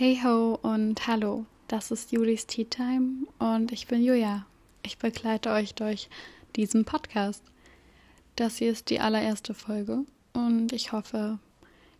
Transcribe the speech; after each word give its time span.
Hey 0.00 0.18
ho 0.24 0.58
und 0.62 1.06
hallo, 1.06 1.44
das 1.68 1.90
ist 1.90 2.10
Julis 2.10 2.46
Tea 2.46 2.64
Time 2.64 3.26
und 3.38 3.70
ich 3.70 3.86
bin 3.86 4.02
Julia. 4.02 4.46
Ich 4.82 4.96
begleite 4.96 5.50
euch 5.50 5.74
durch 5.74 6.08
diesen 6.56 6.86
Podcast. 6.86 7.44
Das 8.34 8.56
hier 8.56 8.72
ist 8.72 8.88
die 8.88 9.00
allererste 9.00 9.52
Folge 9.52 10.06
und 10.32 10.72
ich 10.72 10.92
hoffe, 10.92 11.38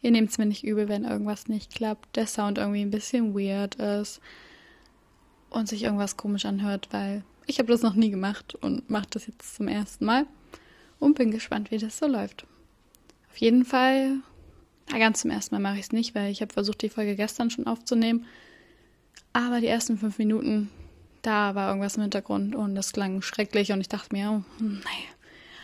ihr 0.01 0.13
nehmt 0.13 0.31
es 0.31 0.39
mir 0.39 0.47
nicht 0.47 0.65
übel, 0.65 0.89
wenn 0.89 1.05
irgendwas 1.05 1.49
nicht 1.49 1.75
klappt, 1.75 2.17
der 2.17 2.27
Sound 2.27 2.57
irgendwie 2.57 2.81
ein 2.81 2.91
bisschen 2.91 3.35
weird 3.35 3.75
ist 3.75 4.23
und 5.51 5.69
sich 5.69 5.83
irgendwas 5.83 6.17
komisch 6.17 6.47
anhört, 6.47 6.89
weil 6.93 7.23
ich 7.45 7.59
habe 7.59 7.71
das 7.71 7.83
noch 7.83 7.97
nie 7.97 8.09
gemacht 8.09 8.55
und 8.63 8.89
mache 8.89 9.09
das 9.11 9.27
jetzt 9.27 9.57
zum 9.57 9.69
ersten 9.69 10.07
Mal 10.07 10.25
und 11.01 11.19
bin 11.19 11.31
gespannt, 11.31 11.71
wie 11.71 11.77
das 11.77 11.99
so 11.99 12.07
läuft. 12.07 12.47
Auf 13.31 13.37
jeden 13.37 13.67
Fall 13.67 14.21
ganz 14.99 15.21
zum 15.21 15.31
ersten 15.31 15.55
Mal 15.55 15.61
mache 15.61 15.77
ich 15.77 15.87
es 15.87 15.93
nicht, 15.93 16.15
weil 16.15 16.31
ich 16.31 16.41
habe 16.43 16.53
versucht, 16.53 16.83
die 16.83 16.89
Folge 16.89 17.17
gestern 17.17 17.51
schon 17.51 17.67
aufzunehmen. 17.67 18.27
Aber 19.33 19.61
die 19.61 19.69
ersten 19.69 19.99
fünf 19.99 20.19
Minuten, 20.19 20.69
da 21.23 21.55
war 21.55 21.69
irgendwas 21.69 21.97
im 21.97 22.03
Hintergrund 22.03 22.55
und 22.55 22.75
das 22.75 22.93
klang 22.93 23.23
schrecklich 23.23 23.73
und 23.73 23.81
ich 23.81 23.89
dachte 23.89 24.15
mir, 24.15 24.31
oh, 24.31 24.63
naja. 24.63 25.11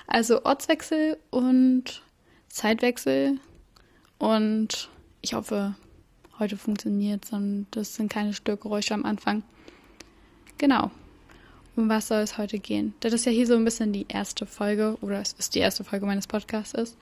Also 0.07 0.45
Ortswechsel 0.45 1.19
und 1.31 2.03
Zeitwechsel 2.49 3.41
und 4.19 4.89
ich 5.21 5.35
hoffe, 5.35 5.75
heute 6.39 6.57
funktioniert 6.57 7.25
es 7.25 7.33
und 7.33 7.67
das 7.73 7.97
sind 7.97 8.13
keine 8.13 8.33
Störgeräusche 8.33 8.95
am 8.95 9.05
Anfang. 9.05 9.43
Genau. 10.59 10.91
Um 11.75 11.89
was 11.89 12.09
soll 12.09 12.21
es 12.21 12.39
heute 12.39 12.59
gehen? 12.59 12.95
Das 13.01 13.13
ist 13.13 13.27
ja 13.27 13.33
hier 13.33 13.47
so 13.47 13.55
ein 13.55 13.65
bisschen 13.65 13.93
die 13.93 14.07
erste 14.09 14.47
Folge 14.47 14.97
oder 15.03 15.21
es 15.21 15.35
ist 15.35 15.55
die 15.55 15.59
erste 15.59 15.85
Folge 15.85 16.07
meines 16.07 16.27
Podcasts 16.27 16.97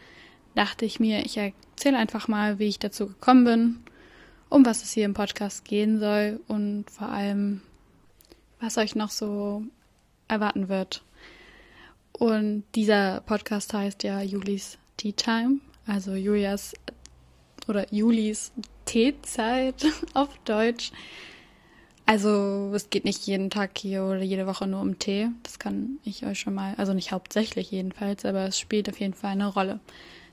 dachte 0.54 0.84
ich 0.84 1.00
mir, 1.00 1.24
ich 1.24 1.36
erzähle 1.36 1.98
einfach 1.98 2.28
mal, 2.28 2.58
wie 2.58 2.68
ich 2.68 2.78
dazu 2.78 3.06
gekommen 3.06 3.44
bin, 3.44 3.80
um 4.48 4.64
was 4.64 4.82
es 4.82 4.92
hier 4.92 5.04
im 5.04 5.14
Podcast 5.14 5.64
gehen 5.64 5.98
soll 5.98 6.40
und 6.48 6.90
vor 6.90 7.08
allem, 7.08 7.62
was 8.60 8.78
euch 8.78 8.94
noch 8.94 9.10
so 9.10 9.62
erwarten 10.28 10.68
wird. 10.68 11.02
Und 12.12 12.64
dieser 12.74 13.20
Podcast 13.22 13.74
heißt 13.74 14.04
ja 14.04 14.22
Julis 14.22 14.78
Tea 14.96 15.12
Time, 15.12 15.58
also 15.86 16.14
Julias 16.14 16.74
oder 17.66 17.92
Julis 17.92 18.52
Teezeit 18.84 19.86
auf 20.14 20.28
Deutsch. 20.44 20.92
Also 22.06 22.70
es 22.74 22.90
geht 22.90 23.04
nicht 23.04 23.26
jeden 23.26 23.48
Tag 23.48 23.78
hier 23.78 24.04
oder 24.04 24.22
jede 24.22 24.46
Woche 24.46 24.66
nur 24.66 24.80
um 24.80 24.98
Tee. 24.98 25.28
Das 25.42 25.58
kann 25.58 25.98
ich 26.04 26.24
euch 26.26 26.38
schon 26.38 26.54
mal, 26.54 26.74
also 26.76 26.92
nicht 26.92 27.12
hauptsächlich 27.12 27.70
jedenfalls, 27.70 28.24
aber 28.24 28.46
es 28.46 28.58
spielt 28.58 28.88
auf 28.88 29.00
jeden 29.00 29.14
Fall 29.14 29.32
eine 29.32 29.46
Rolle. 29.46 29.80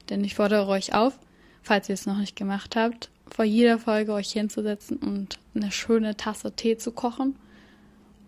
Denn 0.10 0.24
ich 0.24 0.36
fordere 0.36 0.68
euch 0.68 0.94
auf, 0.94 1.18
falls 1.62 1.90
ihr 1.90 1.94
es 1.94 2.06
noch 2.06 2.18
nicht 2.18 2.36
gemacht 2.36 2.76
habt, 2.76 3.10
vor 3.28 3.46
jeder 3.46 3.80
Folge 3.80 4.14
euch 4.14 4.32
hinzusetzen 4.32 4.98
und 4.98 5.40
eine 5.56 5.72
schöne 5.72 6.18
Tasse 6.18 6.52
Tee 6.54 6.78
zu 6.78 6.92
kochen 6.92 7.36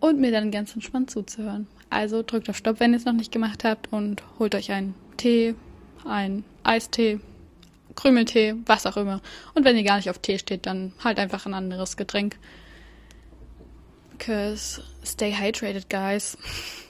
und 0.00 0.20
mir 0.20 0.32
dann 0.32 0.50
ganz 0.50 0.74
entspannt 0.74 1.10
zuzuhören. 1.10 1.66
Also 1.90 2.22
drückt 2.22 2.48
auf 2.48 2.56
Stopp, 2.56 2.80
wenn 2.80 2.92
ihr 2.92 2.98
es 2.98 3.04
noch 3.04 3.12
nicht 3.12 3.32
gemacht 3.32 3.64
habt 3.64 3.92
und 3.92 4.22
holt 4.38 4.54
euch 4.54 4.72
einen 4.72 4.94
Tee, 5.16 5.54
einen 6.04 6.44
Eistee, 6.62 7.20
Krümeltee, 7.94 8.54
was 8.66 8.86
auch 8.86 8.96
immer. 8.96 9.20
Und 9.54 9.64
wenn 9.64 9.76
ihr 9.76 9.84
gar 9.84 9.96
nicht 9.96 10.10
auf 10.10 10.18
Tee 10.18 10.38
steht, 10.38 10.66
dann 10.66 10.92
halt 11.02 11.18
einfach 11.18 11.46
ein 11.46 11.54
anderes 11.54 11.96
Getränk. 11.96 12.38
Cause 14.18 14.82
stay 15.04 15.32
hydrated, 15.32 15.88
guys. 15.90 16.38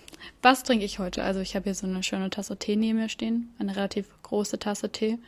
Was 0.45 0.63
trinke 0.63 0.85
ich 0.85 0.99
heute? 0.99 1.25
Also 1.25 1.41
ich 1.41 1.57
habe 1.57 1.65
hier 1.65 1.75
so 1.75 1.87
eine 1.87 2.03
schöne 2.03 2.29
Tasse 2.29 2.59
Tee 2.59 2.77
neben 2.77 2.99
mir 2.99 3.09
stehen, 3.09 3.55
eine 3.59 3.77
relativ 3.77 4.11
große 4.23 4.59
Tasse 4.59 4.91
Tee. 4.91 5.19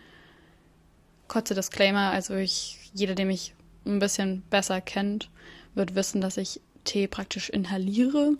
Kurze 1.26 1.54
Disclaimer, 1.54 2.10
also 2.10 2.34
ich, 2.34 2.90
jeder, 2.92 3.14
der 3.14 3.24
mich 3.24 3.54
ein 3.86 3.98
bisschen 3.98 4.42
besser 4.50 4.82
kennt, 4.82 5.30
wird 5.74 5.94
wissen, 5.94 6.20
dass 6.20 6.36
ich 6.36 6.60
Tee 6.84 7.06
praktisch 7.06 7.48
inhaliere 7.48 8.36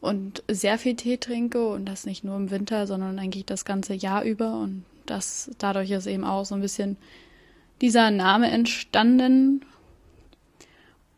und 0.00 0.42
sehr 0.50 0.78
viel 0.78 0.96
Tee 0.96 1.18
trinke 1.18 1.68
und 1.68 1.84
das 1.84 2.06
nicht 2.06 2.24
nur 2.24 2.36
im 2.36 2.50
Winter, 2.50 2.86
sondern 2.86 3.18
eigentlich 3.18 3.44
das 3.44 3.66
ganze 3.66 3.92
Jahr 3.92 4.24
über 4.24 4.58
und 4.58 4.86
das 5.04 5.50
dadurch 5.58 5.90
ist 5.90 6.06
eben 6.06 6.24
auch 6.24 6.46
so 6.46 6.54
ein 6.54 6.62
bisschen 6.62 6.96
dieser 7.82 8.10
Name 8.10 8.50
entstanden. 8.50 9.66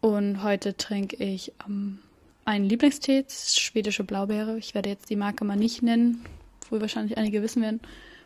Und 0.00 0.42
heute 0.42 0.76
trinke 0.76 1.22
ich 1.24 1.52
ähm, 1.68 2.00
ein 2.48 2.64
Lieblingstee, 2.64 3.26
schwedische 3.28 4.04
Blaubeere. 4.04 4.56
Ich 4.56 4.74
werde 4.74 4.88
jetzt 4.88 5.10
die 5.10 5.16
Marke 5.16 5.44
mal 5.44 5.54
nicht 5.54 5.82
nennen, 5.82 6.24
wo 6.70 6.80
wahrscheinlich 6.80 7.18
einige 7.18 7.42
wissen 7.42 7.60
werden, 7.60 7.82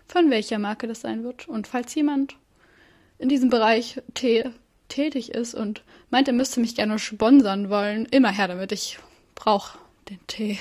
von 0.06 0.30
welcher 0.30 0.60
Marke 0.60 0.86
das 0.86 1.00
sein 1.00 1.24
wird. 1.24 1.48
Und 1.48 1.66
falls 1.66 1.92
jemand 1.96 2.36
in 3.18 3.28
diesem 3.28 3.50
Bereich 3.50 4.00
Tee 4.14 4.44
tätig 4.86 5.32
ist 5.32 5.54
und 5.54 5.82
meint, 6.10 6.28
er 6.28 6.34
müsste 6.34 6.60
mich 6.60 6.76
gerne 6.76 7.00
sponsern 7.00 7.68
wollen, 7.68 8.06
immer 8.06 8.30
her 8.30 8.46
damit. 8.46 8.70
Ich 8.70 9.00
brauche 9.34 9.76
den 10.08 10.24
Tee. 10.28 10.60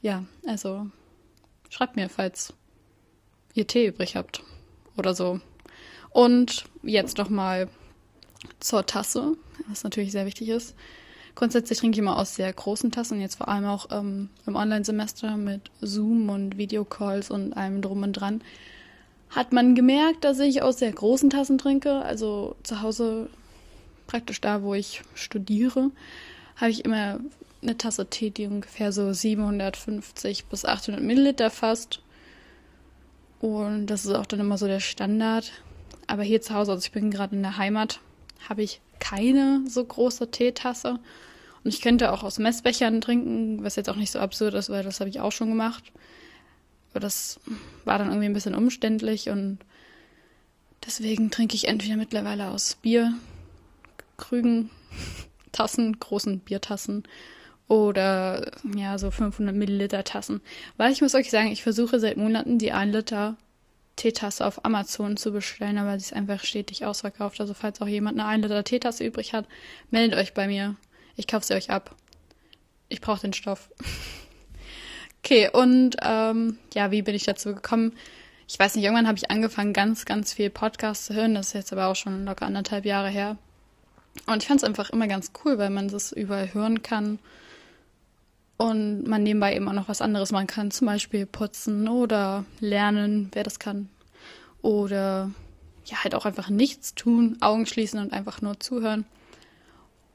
Ja, 0.00 0.24
also 0.46 0.86
schreibt 1.70 1.96
mir, 1.96 2.08
falls 2.08 2.54
ihr 3.54 3.66
Tee 3.66 3.88
übrig 3.88 4.14
habt 4.14 4.44
oder 4.96 5.16
so. 5.16 5.40
Und 6.10 6.66
jetzt 6.84 7.18
noch 7.18 7.28
mal 7.28 7.68
zur 8.60 8.86
Tasse, 8.86 9.36
was 9.66 9.82
natürlich 9.82 10.12
sehr 10.12 10.26
wichtig 10.26 10.48
ist. 10.50 10.76
Grundsätzlich 11.38 11.78
trinke 11.78 11.94
ich 11.94 12.00
immer 12.00 12.18
aus 12.18 12.34
sehr 12.34 12.52
großen 12.52 12.90
Tassen, 12.90 13.20
jetzt 13.20 13.36
vor 13.36 13.46
allem 13.46 13.64
auch 13.64 13.86
ähm, 13.92 14.28
im 14.44 14.56
Online-Semester 14.56 15.36
mit 15.36 15.70
Zoom 15.80 16.30
und 16.30 16.58
Videocalls 16.58 17.30
und 17.30 17.52
allem 17.52 17.80
drum 17.80 18.02
und 18.02 18.14
dran. 18.14 18.42
Hat 19.30 19.52
man 19.52 19.76
gemerkt, 19.76 20.24
dass 20.24 20.40
ich 20.40 20.62
aus 20.62 20.80
sehr 20.80 20.90
großen 20.90 21.30
Tassen 21.30 21.56
trinke, 21.56 22.02
also 22.02 22.56
zu 22.64 22.82
Hause 22.82 23.30
praktisch 24.08 24.40
da, 24.40 24.64
wo 24.64 24.74
ich 24.74 25.02
studiere, 25.14 25.92
habe 26.56 26.72
ich 26.72 26.84
immer 26.84 27.20
eine 27.62 27.78
Tasse 27.78 28.06
Tee, 28.06 28.30
die 28.30 28.48
ungefähr 28.48 28.90
so 28.90 29.12
750 29.12 30.46
bis 30.46 30.64
800 30.64 31.00
Milliliter 31.00 31.50
fasst. 31.50 32.00
Und 33.40 33.86
das 33.86 34.04
ist 34.04 34.12
auch 34.12 34.26
dann 34.26 34.40
immer 34.40 34.58
so 34.58 34.66
der 34.66 34.80
Standard. 34.80 35.52
Aber 36.08 36.24
hier 36.24 36.42
zu 36.42 36.52
Hause, 36.52 36.72
also 36.72 36.84
ich 36.84 36.90
bin 36.90 37.12
gerade 37.12 37.36
in 37.36 37.42
der 37.42 37.58
Heimat, 37.58 38.00
habe 38.48 38.64
ich 38.64 38.80
keine 38.98 39.62
so 39.68 39.84
große 39.84 40.32
Teetasse. 40.32 40.98
Und 41.64 41.74
ich 41.74 41.80
könnte 41.80 42.12
auch 42.12 42.22
aus 42.22 42.38
Messbechern 42.38 43.00
trinken, 43.00 43.62
was 43.62 43.76
jetzt 43.76 43.88
auch 43.88 43.96
nicht 43.96 44.10
so 44.10 44.18
absurd 44.18 44.54
ist, 44.54 44.70
weil 44.70 44.84
das 44.84 45.00
habe 45.00 45.10
ich 45.10 45.20
auch 45.20 45.32
schon 45.32 45.48
gemacht. 45.48 45.92
Aber 46.90 47.00
das 47.00 47.40
war 47.84 47.98
dann 47.98 48.08
irgendwie 48.08 48.26
ein 48.26 48.34
bisschen 48.34 48.54
umständlich 48.54 49.28
und 49.28 49.58
deswegen 50.84 51.30
trinke 51.30 51.54
ich 51.54 51.68
entweder 51.68 51.96
mittlerweile 51.96 52.48
aus 52.48 52.78
Bierkrügen, 52.82 54.70
Tassen, 55.52 55.98
großen 55.98 56.40
Biertassen 56.40 57.04
oder 57.68 58.50
ja, 58.76 58.98
so 58.98 59.10
500 59.10 59.54
Milliliter 59.54 60.04
Tassen. 60.04 60.40
Weil 60.76 60.92
ich 60.92 61.02
muss 61.02 61.14
euch 61.14 61.30
sagen, 61.30 61.48
ich 61.48 61.62
versuche 61.62 62.00
seit 62.00 62.16
Monaten 62.16 62.58
die 62.58 62.72
1 62.72 62.94
Liter 62.94 63.36
Teetasse 63.96 64.46
auf 64.46 64.64
Amazon 64.64 65.16
zu 65.16 65.32
bestellen, 65.32 65.76
aber 65.76 65.98
sie 65.98 66.06
ist 66.06 66.12
einfach 66.12 66.44
stetig 66.44 66.86
ausverkauft. 66.86 67.40
Also 67.40 67.52
falls 67.52 67.80
auch 67.80 67.88
jemand 67.88 68.18
eine 68.18 68.28
1 68.28 68.42
Liter 68.42 68.64
Teetasse 68.64 69.04
übrig 69.04 69.34
hat, 69.34 69.46
meldet 69.90 70.18
euch 70.18 70.34
bei 70.34 70.46
mir. 70.46 70.76
Ich 71.18 71.26
kaufe 71.26 71.44
sie 71.44 71.54
euch 71.54 71.68
ab. 71.68 71.94
Ich 72.88 73.00
brauche 73.00 73.20
den 73.20 73.32
Stoff. 73.32 73.68
okay, 75.18 75.50
und 75.52 75.96
ähm, 76.00 76.58
ja, 76.72 76.92
wie 76.92 77.02
bin 77.02 77.16
ich 77.16 77.24
dazu 77.24 77.54
gekommen? 77.54 77.92
Ich 78.46 78.56
weiß 78.58 78.76
nicht, 78.76 78.84
irgendwann 78.84 79.08
habe 79.08 79.18
ich 79.18 79.30
angefangen, 79.30 79.72
ganz, 79.72 80.04
ganz 80.04 80.32
viel 80.32 80.48
Podcasts 80.48 81.06
zu 81.06 81.14
hören. 81.14 81.34
Das 81.34 81.48
ist 81.48 81.52
jetzt 81.54 81.72
aber 81.72 81.88
auch 81.88 81.96
schon 81.96 82.24
locker 82.24 82.46
anderthalb 82.46 82.84
Jahre 82.84 83.08
her. 83.08 83.36
Und 84.26 84.42
ich 84.42 84.48
fand 84.48 84.60
es 84.60 84.64
einfach 84.64 84.90
immer 84.90 85.08
ganz 85.08 85.32
cool, 85.44 85.58
weil 85.58 85.70
man 85.70 85.88
das 85.88 86.12
überall 86.12 86.54
hören 86.54 86.82
kann 86.82 87.18
und 88.56 89.04
man 89.04 89.24
nebenbei 89.24 89.56
eben 89.56 89.68
auch 89.68 89.72
noch 89.72 89.88
was 89.88 90.00
anderes 90.00 90.30
machen 90.30 90.46
kann, 90.46 90.70
zum 90.70 90.86
Beispiel 90.86 91.26
putzen 91.26 91.88
oder 91.88 92.44
lernen, 92.60 93.28
wer 93.32 93.42
das 93.42 93.58
kann. 93.58 93.88
Oder 94.62 95.32
ja, 95.84 96.04
halt 96.04 96.14
auch 96.14 96.26
einfach 96.26 96.48
nichts 96.48 96.94
tun, 96.94 97.38
Augen 97.40 97.66
schließen 97.66 97.98
und 97.98 98.12
einfach 98.12 98.40
nur 98.40 98.60
zuhören. 98.60 99.04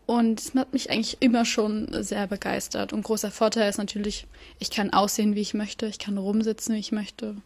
Und 0.06 0.40
es 0.40 0.54
hat 0.54 0.74
mich 0.74 0.90
eigentlich 0.92 1.18
immer 1.22 1.46
schon 1.46 2.04
sehr 2.04 2.28
begeistert. 2.28 2.92
Und 2.92 3.04
großer 3.04 3.32
Vorteil 3.32 3.70
ist 3.70 3.78
natürlich, 3.78 4.28
ich 4.60 4.70
kann 4.70 4.92
aussehen, 4.92 5.36
wie 5.36 5.42
ich 5.42 5.54
möchte, 5.54 5.86
ich 5.86 6.00
kann 6.00 6.18
rumsitzen, 6.18 6.76
wie 6.76 6.80
ich 6.80 6.92
möchte. 6.92 7.38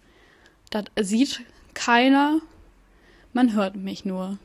Das 0.71 0.85
sieht 0.97 1.41
keiner, 1.75 2.39
man 3.33 3.53
hört 3.53 3.75
mich 3.75 4.05
nur. 4.05 4.39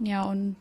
Ja, 0.00 0.24
und 0.24 0.56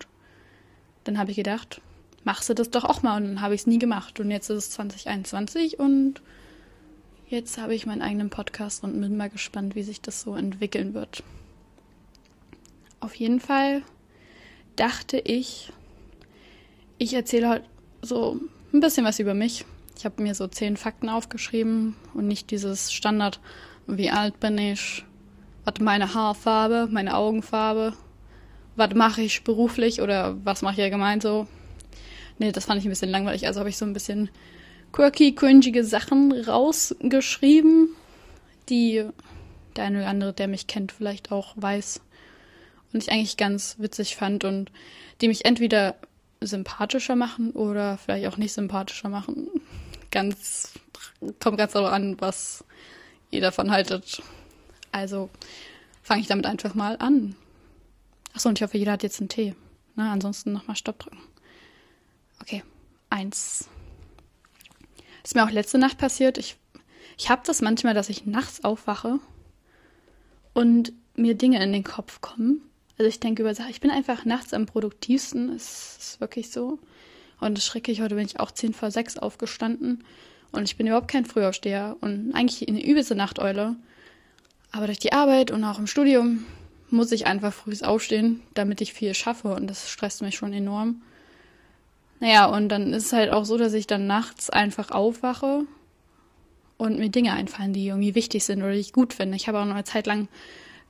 dann 1.04 1.18
habe 1.18 1.32
ich 1.32 1.38
gedacht, 1.38 1.82
machst 2.24 2.50
du 2.50 2.54
das 2.54 2.70
doch 2.70 2.84
auch 2.84 3.02
mal. 3.02 3.18
Und 3.18 3.26
dann 3.26 3.42
habe 3.42 3.56
ich 3.56 3.62
es 3.62 3.68
nie 3.68 3.80
gemacht. 3.80 4.20
Und 4.20 4.30
jetzt 4.30 4.50
ist 4.50 4.58
es 4.58 4.70
2021 4.72 5.80
und 5.80 6.22
jetzt 7.28 7.58
habe 7.58 7.74
ich 7.74 7.86
meinen 7.86 8.02
eigenen 8.04 8.30
Podcast 8.30 8.84
und 8.84 9.00
bin 9.00 9.18
mal 9.18 9.30
gespannt, 9.30 9.76
wie 9.76 9.84
sich 9.84 10.02
das 10.02 10.22
so 10.22 10.36
entwickeln 10.36 10.94
wird. 10.94 11.24
Auf 13.00 13.16
jeden 13.16 13.40
Fall 13.40 13.82
dachte 14.76 15.18
ich, 15.18 15.72
ich 16.98 17.14
erzähle 17.14 17.50
halt 17.50 17.64
so 18.02 18.40
ein 18.74 18.80
bisschen 18.80 19.06
was 19.06 19.20
über 19.20 19.34
mich. 19.34 19.66
Ich 19.98 20.06
habe 20.06 20.22
mir 20.22 20.36
so 20.36 20.48
zehn 20.48 20.78
Fakten 20.78 21.10
aufgeschrieben 21.10 21.96
und 22.14 22.28
nicht 22.28 22.52
dieses 22.52 22.92
Standard, 22.92 23.40
wie 23.88 24.12
alt 24.12 24.40
bin 24.40 24.58
ich, 24.58 25.06
was 25.64 25.80
meine 25.80 26.14
Haarfarbe, 26.14 26.88
meine 26.92 27.16
Augenfarbe 27.16 27.94
was 28.76 28.94
mache 28.94 29.22
ich 29.22 29.44
beruflich 29.44 30.02
oder 30.02 30.36
was 30.44 30.62
mache 30.62 30.76
ich 30.76 30.82
allgemein 30.82 31.22
so. 31.22 31.48
Nee, 32.38 32.52
das 32.52 32.66
fand 32.66 32.80
ich 32.80 32.86
ein 32.86 32.90
bisschen 32.90 33.10
langweilig. 33.10 33.48
Also 33.48 33.60
habe 33.60 33.70
ich 33.70 33.78
so 33.78 33.86
ein 33.86 33.94
bisschen 33.94 34.30
quirky, 34.92 35.34
cringige 35.34 35.84
Sachen 35.84 36.34
rausgeschrieben, 36.34 37.90
die 38.70 39.06
der 39.76 39.86
eine 39.86 40.00
oder 40.00 40.08
andere, 40.08 40.34
der 40.34 40.48
mich 40.48 40.68
kennt, 40.68 40.92
vielleicht 40.92 41.32
auch 41.32 41.54
weiß. 41.56 42.02
Und 42.94 43.04
ich 43.04 43.12
eigentlich 43.12 43.38
ganz 43.38 43.76
witzig 43.80 44.16
fand 44.16 44.44
und 44.44 44.72
die 45.22 45.28
mich 45.28 45.46
entweder 45.46 45.96
sympathischer 46.42 47.16
machen 47.16 47.52
oder 47.52 47.98
vielleicht 47.98 48.28
auch 48.28 48.38
nicht 48.38 48.54
sympathischer 48.54 49.10
machen. 49.10 49.50
Ganz, 50.12 50.74
kommt 51.40 51.58
ganz 51.58 51.74
darauf 51.74 51.92
an, 51.92 52.20
was 52.20 52.64
ihr 53.32 53.42
davon 53.42 53.72
haltet. 53.72 54.22
Also 54.92 55.30
fange 56.02 56.22
ich 56.22 56.28
damit 56.28 56.46
einfach 56.46 56.74
mal 56.74 56.98
an. 57.00 57.36
Achso, 58.34 58.50
und 58.50 58.60
ich 58.60 58.64
hoffe, 58.64 58.78
jeder 58.78 58.94
hat 58.94 59.04
jetzt 59.04 59.20
einen 59.20 59.30
Tee. 59.30 59.56
Na, 59.96 60.12
ansonsten 60.12 60.52
nochmal 60.52 60.76
Stopp 60.76 61.00
drücken. 61.00 61.20
Okay, 62.42 62.64
eins. 63.10 63.70
Das 65.22 65.32
ist 65.32 65.36
mir 65.36 65.46
auch 65.46 65.52
letzte 65.52 65.78
Nacht 65.78 65.98
passiert. 65.98 66.38
Ich, 66.38 66.58
ich 67.18 67.30
habe 67.30 67.42
das 67.46 67.62
manchmal, 67.62 67.94
dass 67.94 68.10
ich 68.10 68.26
nachts 68.26 68.64
aufwache 68.64 69.20
und 70.54 70.94
mir 71.16 71.36
Dinge 71.36 71.64
in 71.64 71.74
den 71.74 71.84
Kopf 71.84 72.22
kommen. 72.22 72.62
Also 72.98 73.10
ich 73.10 73.20
denke 73.20 73.42
über 73.42 73.54
Sachen, 73.54 73.72
ich 73.72 73.82
bin 73.82 73.92
einfach 73.92 74.26
nachts 74.26 74.54
am 74.54 74.66
produktivsten, 74.66 75.50
es 75.50 75.98
ist 76.00 76.22
wirklich 76.22 76.50
so. 76.50 76.80
Und 77.42 77.58
das 77.58 77.66
schrecklich, 77.66 78.02
heute 78.02 78.16
bin 78.16 78.26
ich 78.26 78.40
auch 78.40 78.52
10 78.52 78.74
vor 78.74 78.92
6 78.92 79.18
aufgestanden 79.18 80.04
und 80.52 80.64
ich 80.64 80.78
bin 80.78 80.88
überhaupt 80.88 81.10
kein 81.10 81.26
Frühaufsteher 81.26 81.98
und 82.00 82.34
eigentlich 82.34 82.68
eine 82.68 82.84
übelste 82.84 83.16
Nachteule. 83.16 83.76
Aber 84.72 84.86
durch 84.86 85.00
die 85.00 85.14
Arbeit 85.14 85.52
und 85.52 85.64
auch 85.64 85.80
im 85.80 85.88
Studium 85.88 86.46
muss 86.90 87.12
ich 87.12 87.28
einfach 87.28 87.54
früh 87.54 87.76
aufstehen, 87.82 88.42
damit 88.54 88.80
ich 88.80 88.94
viel 88.94 89.14
schaffe 89.14 89.50
und 89.50 89.68
das 89.68 89.90
stresst 89.90 90.22
mich 90.22 90.36
schon 90.36 90.54
enorm. 90.54 91.02
Naja, 92.22 92.46
und 92.46 92.70
dann 92.70 92.94
ist 92.94 93.08
es 93.08 93.14
halt 93.14 93.32
auch 93.32 93.44
so, 93.44 93.58
dass 93.58 93.74
ich 93.74 93.88
dann 93.88 94.08
nachts 94.08 94.50
einfach 94.50 94.92
aufwache 94.92 95.66
und 96.78 96.98
mir 96.98 97.10
Dinge 97.10 97.34
einfallen, 97.34 97.74
die 97.74 97.88
irgendwie 97.88 98.16
wichtig 98.16 98.46
sind 98.46 98.62
oder 98.62 98.72
die 98.72 98.80
ich 98.80 98.94
gut 98.94 99.14
finde. 99.14 99.36
Ich 99.36 99.48
habe 99.48 99.60
auch 99.60 99.66
noch 99.66 99.76
eine 99.76 99.84
Zeit 99.84 100.08
lang 100.08 100.30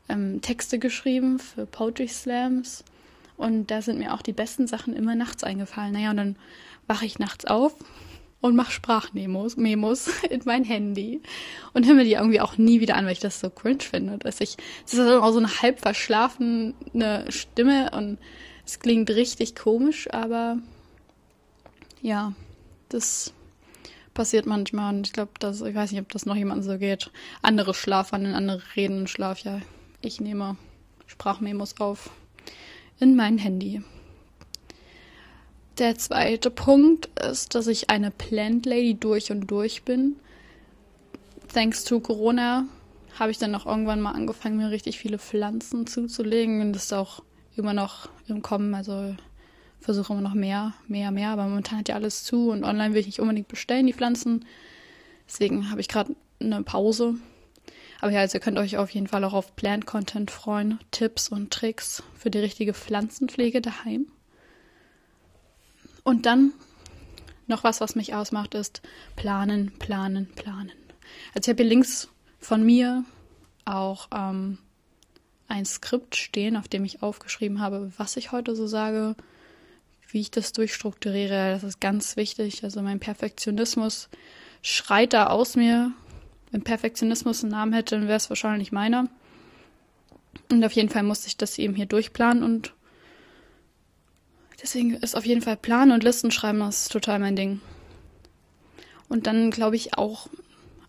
ähm, 0.09 0.41
Texte 0.41 0.79
geschrieben 0.79 1.39
für 1.39 1.65
Poetry 1.65 2.07
Slams 2.07 2.83
und 3.37 3.71
da 3.71 3.81
sind 3.81 3.99
mir 3.99 4.13
auch 4.13 4.21
die 4.21 4.33
besten 4.33 4.67
Sachen 4.67 4.95
immer 4.95 5.15
nachts 5.15 5.43
eingefallen. 5.43 5.93
Naja, 5.93 6.11
und 6.11 6.17
dann 6.17 6.35
wache 6.87 7.05
ich 7.05 7.19
nachts 7.19 7.45
auf 7.45 7.75
und 8.41 8.55
mache 8.55 8.71
Sprachmemos 8.71 9.57
Memos 9.57 10.07
in 10.29 10.41
mein 10.45 10.63
Handy 10.63 11.21
und 11.73 11.85
höre 11.85 11.95
mir 11.95 12.03
die 12.03 12.13
irgendwie 12.13 12.41
auch 12.41 12.57
nie 12.57 12.79
wieder 12.79 12.95
an, 12.95 13.05
weil 13.05 13.13
ich 13.13 13.19
das 13.19 13.39
so 13.39 13.49
cringe 13.49 13.81
finde. 13.81 14.17
Dass 14.17 14.39
ich, 14.39 14.57
das 14.83 14.93
ist 14.93 14.99
auch 14.99 15.31
so 15.31 15.39
eine 15.39 15.61
halb 15.61 15.79
verschlafene 15.79 16.73
Stimme 17.29 17.91
und 17.91 18.19
es 18.65 18.79
klingt 18.79 19.09
richtig 19.09 19.55
komisch, 19.55 20.11
aber 20.11 20.57
ja, 22.01 22.33
das 22.89 23.33
passiert 24.13 24.45
manchmal 24.45 24.93
und 24.93 25.07
ich 25.07 25.13
glaube, 25.13 25.31
dass 25.39 25.61
ich 25.61 25.75
weiß 25.75 25.91
nicht, 25.91 26.01
ob 26.01 26.09
das 26.09 26.25
noch 26.25 26.35
jemandem 26.35 26.71
so 26.71 26.77
geht. 26.77 27.11
Andere 27.41 27.73
schlafen, 27.73 28.25
andere 28.27 28.61
reden 28.75 28.99
und 28.99 29.09
schlaf 29.09 29.39
ja. 29.39 29.59
Ich 30.05 30.21
nehme 30.21 30.55
Sprachmemos 31.07 31.81
auf 31.81 32.11
in 32.99 33.15
mein 33.15 33.39
Handy. 33.39 33.81
Der 35.79 35.97
zweite 35.97 36.51
Punkt 36.51 37.07
ist, 37.19 37.55
dass 37.55 37.65
ich 37.65 37.89
eine 37.89 38.11
Plant 38.11 38.67
Lady 38.67 38.93
durch 38.93 39.31
und 39.31 39.49
durch 39.49 39.81
bin. 39.81 40.17
Thanks 41.51 41.85
to 41.85 41.99
Corona 41.99 42.65
habe 43.17 43.31
ich 43.31 43.39
dann 43.39 43.55
auch 43.55 43.65
irgendwann 43.65 43.99
mal 43.99 44.11
angefangen, 44.11 44.57
mir 44.57 44.69
richtig 44.69 44.99
viele 44.99 45.17
Pflanzen 45.17 45.87
zuzulegen 45.87 46.61
und 46.61 46.73
das 46.73 46.83
ist 46.83 46.93
auch 46.93 47.23
immer 47.55 47.73
noch 47.73 48.07
im 48.27 48.43
Kommen. 48.43 48.75
Also 48.75 49.15
versuche 49.79 50.13
immer 50.13 50.21
noch 50.21 50.35
mehr, 50.35 50.75
mehr, 50.87 51.09
mehr, 51.09 51.29
aber 51.29 51.45
momentan 51.45 51.79
hat 51.79 51.89
ja 51.89 51.95
alles 51.95 52.23
zu 52.23 52.51
und 52.51 52.63
online 52.63 52.93
will 52.93 52.99
ich 52.99 53.07
nicht 53.07 53.21
unbedingt 53.21 53.47
bestellen, 53.47 53.87
die 53.87 53.93
Pflanzen. 53.93 54.45
Deswegen 55.27 55.71
habe 55.71 55.81
ich 55.81 55.87
gerade 55.87 56.15
eine 56.39 56.61
Pause. 56.61 57.15
Aber 58.05 58.13
ja, 58.13 58.19
also 58.19 58.37
ihr 58.37 58.39
könnt 58.39 58.59
euch 58.59 58.77
auf 58.77 58.91
jeden 58.91 59.07
Fall 59.07 59.23
auch 59.23 59.33
auf 59.33 59.55
Plant 59.55 59.87
Content 59.87 60.29
freuen. 60.29 60.77
Tipps 60.91 61.27
und 61.27 61.51
Tricks 61.51 62.03
für 62.15 62.29
die 62.29 62.37
richtige 62.37 62.75
Pflanzenpflege 62.75 63.61
daheim. 63.61 64.05
Und 66.03 66.27
dann 66.27 66.53
noch 67.47 67.63
was, 67.63 67.81
was 67.81 67.95
mich 67.95 68.13
ausmacht, 68.13 68.53
ist 68.53 68.83
planen, 69.15 69.71
planen, 69.79 70.27
planen. 70.35 70.71
Also 71.33 71.49
ich 71.49 71.55
habe 71.55 71.63
hier 71.63 71.69
links 71.71 72.07
von 72.37 72.63
mir 72.63 73.05
auch 73.65 74.09
ähm, 74.13 74.59
ein 75.47 75.65
Skript 75.65 76.15
stehen, 76.15 76.57
auf 76.57 76.67
dem 76.67 76.85
ich 76.85 77.01
aufgeschrieben 77.01 77.59
habe, 77.59 77.91
was 77.97 78.17
ich 78.17 78.31
heute 78.31 78.55
so 78.55 78.67
sage, 78.67 79.15
wie 80.09 80.21
ich 80.21 80.29
das 80.29 80.53
durchstrukturiere. 80.53 81.53
Das 81.53 81.63
ist 81.63 81.81
ganz 81.81 82.17
wichtig. 82.17 82.63
Also 82.63 82.83
mein 82.83 82.99
Perfektionismus 82.99 84.09
schreit 84.61 85.13
da 85.13 85.25
aus 85.25 85.55
mir. 85.55 85.91
Wenn 86.55 86.63
Perfektionismus 86.63 87.43
einen 87.43 87.51
Namen 87.51 87.73
hätte, 87.73 87.97
dann 87.97 88.07
wäre 88.07 88.15
es 88.15 88.29
wahrscheinlich 88.29 88.71
meiner. 88.71 89.09
Und 90.49 90.63
auf 90.63 90.71
jeden 90.71 90.87
Fall 90.87 91.03
musste 91.03 91.27
ich 91.27 91.35
das 91.35 91.59
eben 91.59 91.75
hier 91.75 91.85
durchplanen 91.85 92.43
und 92.43 92.73
Deswegen 94.61 94.93
ist 94.93 95.17
auf 95.17 95.25
jeden 95.25 95.41
Fall 95.41 95.57
Plan 95.57 95.91
und 95.91 96.05
Listen 96.05 96.31
schreiben, 96.31 96.59
das 96.59 96.83
ist 96.83 96.93
total 96.93 97.19
mein 97.19 97.35
Ding. 97.35 97.59
Und 99.09 99.27
dann 99.27 99.51
glaube 99.51 99.75
ich 99.75 99.97
auch 99.97 100.29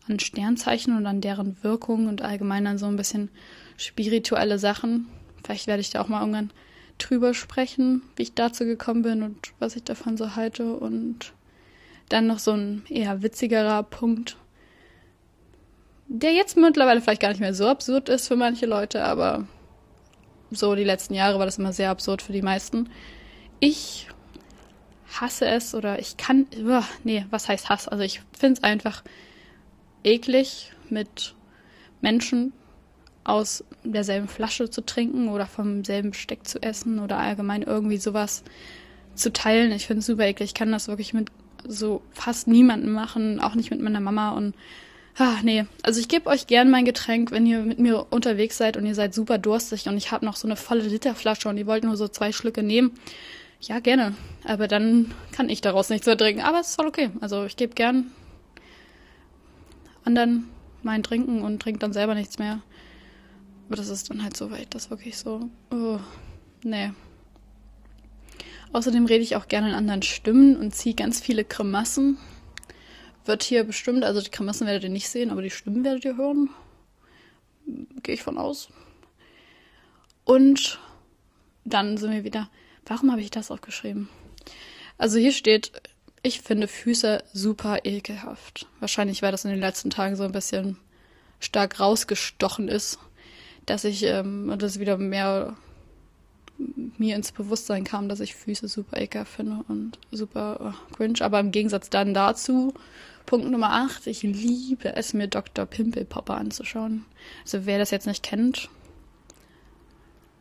an 0.07 0.21
Sternzeichen 0.21 0.97
und 0.97 1.05
an 1.05 1.21
deren 1.21 1.61
Wirkung 1.65 2.07
und 2.07 2.23
allgemein 2.23 2.69
an 2.69 2.79
so 2.79 2.87
ein 2.87 2.95
bisschen 2.95 3.29
spirituelle 3.77 4.61
Sachen. 4.61 5.09
Vielleicht 5.43 5.67
werde 5.67 5.81
ich 5.81 5.91
da 5.91 6.01
auch 6.01 6.07
mal 6.07 6.21
irgendwann 6.21 6.53
drüber 6.99 7.35
sprechen, 7.35 8.03
wie 8.15 8.23
ich 8.23 8.35
dazu 8.35 8.67
gekommen 8.67 9.03
bin 9.03 9.25
und 9.25 9.53
was 9.59 9.75
ich 9.75 9.83
davon 9.83 10.17
so 10.17 10.37
halte. 10.37 10.77
Und 10.77 11.33
dann 12.09 12.29
noch 12.29 12.39
so 12.39 12.53
ein 12.53 12.85
eher 12.89 13.23
witzigerer 13.23 13.83
Punkt, 13.83 14.37
der 16.09 16.33
jetzt 16.33 16.57
mittlerweile 16.57 17.01
vielleicht 17.01 17.23
gar 17.23 17.31
nicht 17.31 17.41
mehr 17.41 17.55
so 17.55 17.67
absurd 17.67 18.09
ist 18.09 18.29
für 18.29 18.37
manche 18.37 18.67
Leute, 18.67 19.05
aber 19.05 19.47
so 20.51 20.75
die 20.75 20.85
letzten 20.85 21.15
Jahre 21.15 21.39
war 21.39 21.47
das 21.47 21.59
immer 21.59 21.73
sehr 21.73 21.91
absurd 21.91 22.23
für 22.23 22.33
die 22.33 22.43
meisten 22.43 22.89
ich 23.61 24.09
hasse 25.21 25.47
es 25.47 25.75
oder 25.75 25.99
ich 25.99 26.17
kann, 26.17 26.47
nee, 27.05 27.25
was 27.31 27.49
heißt 27.49 27.69
Hass? 27.69 27.89
Also 27.89 28.03
ich 28.03 28.21
finde 28.39 28.55
es 28.59 28.65
einfach 28.65 29.03
eklig, 30.05 30.73
mit 30.89 31.35
Menschen 32.01 32.53
aus 33.25 33.65
derselben 33.83 34.29
Flasche 34.29 34.71
zu 34.71 34.85
trinken 34.85 35.29
oder 35.29 35.47
vom 35.47 35.85
selben 35.85 36.11
Besteck 36.11 36.47
zu 36.47 36.63
essen 36.63 37.01
oder 37.01 37.19
allgemein 37.19 37.63
irgendwie 37.63 37.97
sowas 37.97 38.45
zu 39.15 39.33
teilen. 39.33 39.73
Ich 39.73 39.87
finde 39.87 40.01
es 40.01 40.07
super 40.07 40.27
eklig. 40.27 40.51
Ich 40.51 40.55
kann 40.55 40.71
das 40.71 40.87
wirklich 40.87 41.13
mit 41.13 41.31
so 41.67 42.03
fast 42.13 42.47
niemandem 42.47 42.93
machen, 42.93 43.41
auch 43.41 43.55
nicht 43.55 43.71
mit 43.71 43.81
meiner 43.81 44.01
Mama 44.01 44.31
und 44.31 44.55
Ah, 45.19 45.39
nee. 45.43 45.65
Also 45.83 45.99
ich 45.99 46.09
gebe 46.09 46.29
euch 46.29 46.47
gern 46.47 46.71
mein 46.71 46.85
Getränk, 46.85 47.31
wenn 47.31 47.47
ihr 47.47 47.61
mit 47.61 47.79
mir 47.79 48.07
unterwegs 48.11 48.59
seid 48.59 48.77
und 48.77 48.85
ihr 48.85 48.95
seid 48.95 49.15
super 49.15 49.39
durstig 49.39 49.89
und 49.89 49.97
ich 49.97 50.13
habe 50.13 50.27
noch 50.27 50.37
so 50.37 50.47
eine 50.47 50.57
volle 50.57 50.83
Literflasche 50.83 51.49
und 51.49 51.57
ihr 51.57 51.67
wollt 51.67 51.85
nur 51.85 51.97
so 51.97 52.07
zwei 52.07 52.33
Schlücke 52.33 52.63
nehmen. 52.63 52.93
Ja, 53.61 53.81
gerne. 53.81 54.15
Aber 54.45 54.69
dann 54.69 55.15
kann 55.33 55.49
ich 55.49 55.63
daraus 55.63 55.89
nichts 55.89 56.07
mehr 56.07 56.19
trinken. 56.19 56.43
Aber 56.43 56.61
es 56.61 56.69
ist 56.69 56.77
voll 56.77 56.87
okay. 56.87 57.11
Also 57.21 57.45
ich 57.47 57.57
gebe 57.57 57.75
gern 57.75 58.11
anderen 60.05 60.49
mein 60.83 61.03
Trinken 61.03 61.41
und 61.41 61.61
trinke 61.61 61.79
dann 61.79 61.95
selber 61.95 62.15
nichts 62.15 62.39
mehr. 62.39 62.61
Aber 63.67 63.77
das 63.77 63.89
ist 63.89 64.11
dann 64.11 64.23
halt 64.23 64.37
so 64.37 64.51
weit, 64.51 64.75
das 64.75 64.91
wirklich 64.91 65.17
so. 65.17 65.49
Oh, 65.71 65.99
nee. 66.63 66.93
Außerdem 68.73 69.07
rede 69.07 69.25
ich 69.25 69.35
auch 69.37 69.49
gerne 69.49 69.71
in 69.71 69.75
anderen 69.75 70.03
Stimmen 70.03 70.57
und 70.57 70.75
ziehe 70.75 70.95
ganz 70.95 71.21
viele 71.21 71.45
Grimassen. 71.45 72.19
Wird 73.27 73.43
hier 73.43 73.65
bestimmt, 73.65 74.05
also 74.05 74.21
die 74.21 74.31
Grimassen 74.31 74.67
werdet 74.67 74.85
ihr 74.85 74.91
nicht 74.91 75.09
sehen, 75.09 75.31
aber 75.31 75.43
die 75.43 75.51
Stimmen 75.51 75.85
werdet 75.85 76.05
ihr 76.05 76.17
hören. 76.17 76.51
Gehe 78.03 78.15
ich 78.15 78.23
von 78.23 78.39
aus. 78.39 78.69
Und 80.25 80.79
dann 81.65 81.97
sind 81.97 82.13
wir 82.13 82.25
wieder 82.25 82.49
Warum 82.87 83.11
habe 83.11 83.21
ich 83.21 83.31
das 83.31 83.51
aufgeschrieben? 83.51 84.09
Also 84.97 85.19
hier 85.19 85.33
steht, 85.33 85.73
ich 86.23 86.41
finde 86.41 86.69
Füße 86.69 87.23
super 87.33 87.81
ekelhaft. 87.85 88.67
Wahrscheinlich, 88.79 89.23
weil 89.23 89.33
das 89.33 89.45
in 89.45 89.51
den 89.51 89.61
letzten 89.61 89.91
Tagen 89.91 90.17
so 90.17 90.23
ein 90.23 90.33
bisschen 90.33 90.79
stark 91.41 91.81
rausgestochen 91.81 92.69
ist, 92.69 92.99
dass 93.67 93.85
ich 93.85 94.05
ähm, 94.05 94.55
das 94.59 94.79
wieder 94.79 94.97
mehr 94.97 95.57
mir 96.59 97.17
ins 97.17 97.33
Bewusstsein 97.33 97.85
kam, 97.85 98.09
dass 98.09 98.21
ich 98.21 98.35
Füße 98.35 98.69
super 98.69 99.01
ekelhaft 99.01 99.33
finde 99.33 99.65
und 99.69 99.99
super 100.11 100.75
oh, 100.75 100.95
cringe. 100.95 101.21
Aber 101.21 101.41
im 101.41 101.51
Gegensatz 101.51 101.91
dann 101.91 102.15
dazu, 102.15 102.73
Punkt 103.27 103.51
Nummer 103.51 103.73
8, 103.73 104.07
ich 104.07 104.23
liebe 104.23 104.95
es, 104.95 105.13
mir 105.13 105.29
Dr. 105.29 105.67
Pimpelpopper 105.67 106.37
anzuschauen. 106.37 107.05
Also 107.43 107.67
wer 107.67 107.79
das 107.79 107.91
jetzt 107.91 108.07
nicht 108.07 108.23
kennt, 108.23 108.69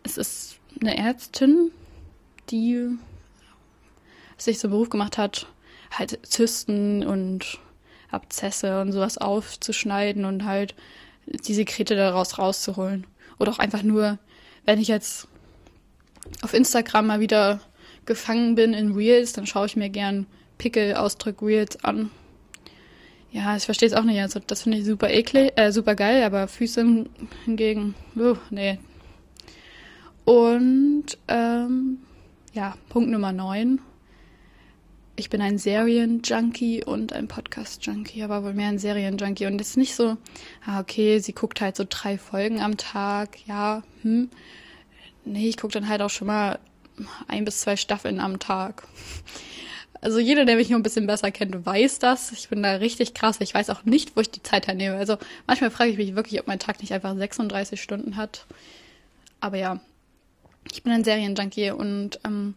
es 0.03 0.17
ist 0.17 0.59
eine 0.81 0.97
Ärztin, 0.97 1.71
die 2.49 2.97
sich 4.37 4.59
zum 4.59 4.71
Beruf 4.71 4.89
gemacht 4.89 5.17
hat, 5.17 5.47
halt 5.91 6.19
Zysten 6.25 7.05
und 7.05 7.59
Abzesse 8.11 8.81
und 8.81 8.91
sowas 8.91 9.17
aufzuschneiden 9.17 10.25
und 10.25 10.45
halt 10.45 10.75
die 11.25 11.53
Sekrete 11.53 11.95
daraus 11.95 12.37
rauszuholen. 12.37 13.07
Oder 13.39 13.51
auch 13.51 13.59
einfach 13.59 13.83
nur, 13.83 14.19
wenn 14.65 14.79
ich 14.79 14.87
jetzt 14.87 15.27
auf 16.41 16.53
Instagram 16.53 17.07
mal 17.07 17.19
wieder 17.19 17.59
gefangen 18.05 18.55
bin 18.55 18.73
in 18.73 18.93
Reels, 18.93 19.33
dann 19.33 19.47
schaue 19.47 19.65
ich 19.65 19.75
mir 19.75 19.89
gern 19.89 20.27
Pickel-Ausdruck-Reels 20.57 21.83
an. 21.83 22.11
Ja, 23.31 23.57
ich 23.57 23.65
verstehe 23.65 23.89
es 23.89 23.93
auch 23.93 24.03
nicht. 24.03 24.21
Also 24.21 24.39
das 24.45 24.61
finde 24.61 24.77
ich 24.77 24.85
super 24.85 25.09
eklig, 25.09 25.51
äh, 25.57 25.71
super 25.71 25.95
geil, 25.95 26.23
aber 26.23 26.47
Füße 26.47 27.05
hingegen, 27.43 27.95
uh, 28.15 28.35
nee. 28.49 28.79
Und 30.23 31.05
ähm, 31.27 31.99
ja, 32.53 32.75
Punkt 32.89 33.09
Nummer 33.09 33.31
9. 33.31 33.79
Ich 35.17 35.29
bin 35.29 35.41
ein 35.41 35.57
Serien-Junkie 35.57 36.83
und 36.83 37.13
ein 37.13 37.27
Podcast-Junkie, 37.27 38.23
aber 38.23 38.43
wohl 38.43 38.53
mehr 38.53 38.69
ein 38.69 38.79
Serien-Junkie. 38.79 39.45
Und 39.45 39.61
es 39.61 39.71
ist 39.71 39.77
nicht 39.77 39.95
so, 39.95 40.17
ah, 40.65 40.79
okay, 40.79 41.19
sie 41.19 41.33
guckt 41.33 41.61
halt 41.61 41.75
so 41.75 41.85
drei 41.87 42.17
Folgen 42.17 42.59
am 42.59 42.77
Tag, 42.77 43.45
ja, 43.47 43.83
hm. 44.01 44.29
Nee, 45.25 45.49
ich 45.49 45.57
gucke 45.57 45.73
dann 45.73 45.89
halt 45.89 46.01
auch 46.01 46.09
schon 46.09 46.27
mal 46.27 46.59
ein 47.27 47.45
bis 47.45 47.61
zwei 47.61 47.75
Staffeln 47.75 48.19
am 48.19 48.39
Tag. 48.39 48.83
Also 50.01 50.19
jeder, 50.19 50.45
der 50.45 50.57
mich 50.57 50.69
noch 50.69 50.77
ein 50.77 50.83
bisschen 50.83 51.07
besser 51.07 51.31
kennt, 51.31 51.65
weiß 51.65 51.97
das. 51.99 52.31
Ich 52.31 52.49
bin 52.49 52.61
da 52.61 52.75
richtig 52.75 53.15
krass. 53.15 53.37
Ich 53.39 53.55
weiß 53.55 53.71
auch 53.71 53.85
nicht, 53.85 54.15
wo 54.15 54.21
ich 54.21 54.29
die 54.29 54.43
Zeit 54.43 54.67
hernehme. 54.67 54.97
Also 54.97 55.17
manchmal 55.47 55.71
frage 55.71 55.89
ich 55.91 55.97
mich 55.97 56.15
wirklich, 56.15 56.39
ob 56.39 56.47
mein 56.47 56.59
Tag 56.59 56.81
nicht 56.81 56.93
einfach 56.93 57.15
36 57.15 57.81
Stunden 57.81 58.15
hat. 58.15 58.45
Aber 59.39 59.57
ja, 59.57 59.79
ich 60.71 60.83
bin 60.83 60.93
ein 60.93 61.03
Serienjunkie 61.03 61.71
und 61.71 62.19
ähm, 62.23 62.53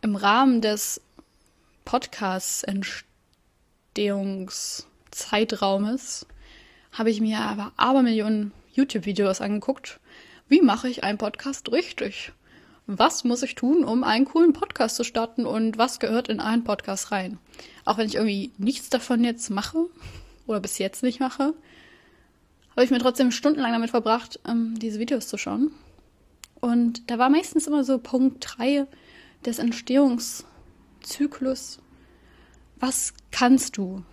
im 0.00 0.16
Rahmen 0.16 0.62
des 0.62 1.02
Podcasts 1.84 2.64
Entstehungszeitraumes 3.94 6.26
habe 6.92 7.10
ich 7.10 7.20
mir 7.20 7.40
aber 7.40 7.72
Abermillionen 7.76 8.52
YouTube-Videos 8.72 9.40
angeguckt. 9.40 9.98
Wie 10.48 10.62
mache 10.62 10.88
ich 10.88 11.04
einen 11.04 11.18
Podcast 11.18 11.70
richtig? 11.72 12.32
was 12.86 13.24
muss 13.24 13.42
ich 13.42 13.56
tun, 13.56 13.84
um 13.84 14.04
einen 14.04 14.26
coolen 14.26 14.52
Podcast 14.52 14.96
zu 14.96 15.04
starten 15.04 15.44
und 15.44 15.76
was 15.76 15.98
gehört 15.98 16.28
in 16.28 16.38
einen 16.40 16.64
Podcast 16.64 17.10
rein. 17.10 17.38
Auch 17.84 17.98
wenn 17.98 18.06
ich 18.06 18.14
irgendwie 18.14 18.52
nichts 18.58 18.88
davon 18.90 19.24
jetzt 19.24 19.50
mache 19.50 19.88
oder 20.46 20.60
bis 20.60 20.78
jetzt 20.78 21.02
nicht 21.02 21.18
mache, 21.18 21.52
habe 22.70 22.84
ich 22.84 22.90
mir 22.90 23.00
trotzdem 23.00 23.32
stundenlang 23.32 23.72
damit 23.72 23.90
verbracht, 23.90 24.38
ähm, 24.46 24.78
diese 24.78 25.00
Videos 25.00 25.26
zu 25.26 25.36
schauen. 25.36 25.72
Und 26.60 27.10
da 27.10 27.18
war 27.18 27.28
meistens 27.28 27.66
immer 27.66 27.82
so 27.82 27.98
Punkt 27.98 28.46
3 28.56 28.86
des 29.44 29.58
Entstehungszyklus. 29.58 31.80
Was 32.78 33.14
kannst 33.32 33.78
du? 33.78 34.04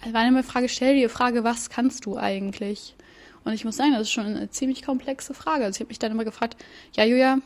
Also 0.00 0.14
war 0.14 0.22
eine 0.22 0.42
Frage, 0.42 0.70
stell 0.70 0.94
dir 0.94 1.08
die 1.08 1.12
Frage, 1.12 1.44
was 1.44 1.68
kannst 1.68 2.06
du 2.06 2.16
eigentlich? 2.16 2.94
Und 3.44 3.52
ich 3.52 3.64
muss 3.64 3.76
sagen, 3.76 3.92
das 3.92 4.02
ist 4.02 4.12
schon 4.12 4.26
eine 4.26 4.50
ziemlich 4.50 4.82
komplexe 4.82 5.34
Frage. 5.34 5.64
Also 5.64 5.76
ich 5.76 5.80
habe 5.80 5.88
mich 5.88 5.98
dann 5.98 6.12
immer 6.12 6.24
gefragt, 6.24 6.56
ja, 6.94 7.04
Julia, 7.04 7.38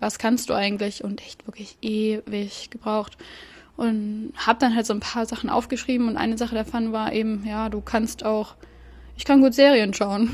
was 0.00 0.18
kannst 0.18 0.50
du 0.50 0.54
eigentlich? 0.54 1.04
Und 1.04 1.20
echt 1.20 1.46
wirklich 1.46 1.76
ewig 1.82 2.70
gebraucht. 2.70 3.16
Und 3.76 4.32
habe 4.36 4.58
dann 4.60 4.74
halt 4.74 4.86
so 4.86 4.94
ein 4.94 5.00
paar 5.00 5.26
Sachen 5.26 5.50
aufgeschrieben 5.50 6.08
und 6.08 6.16
eine 6.16 6.38
Sache 6.38 6.54
davon 6.54 6.92
war 6.92 7.12
eben, 7.12 7.44
ja, 7.46 7.68
du 7.68 7.80
kannst 7.80 8.24
auch, 8.24 8.54
ich 9.16 9.24
kann 9.24 9.40
gut 9.40 9.54
Serien 9.54 9.92
schauen. 9.94 10.30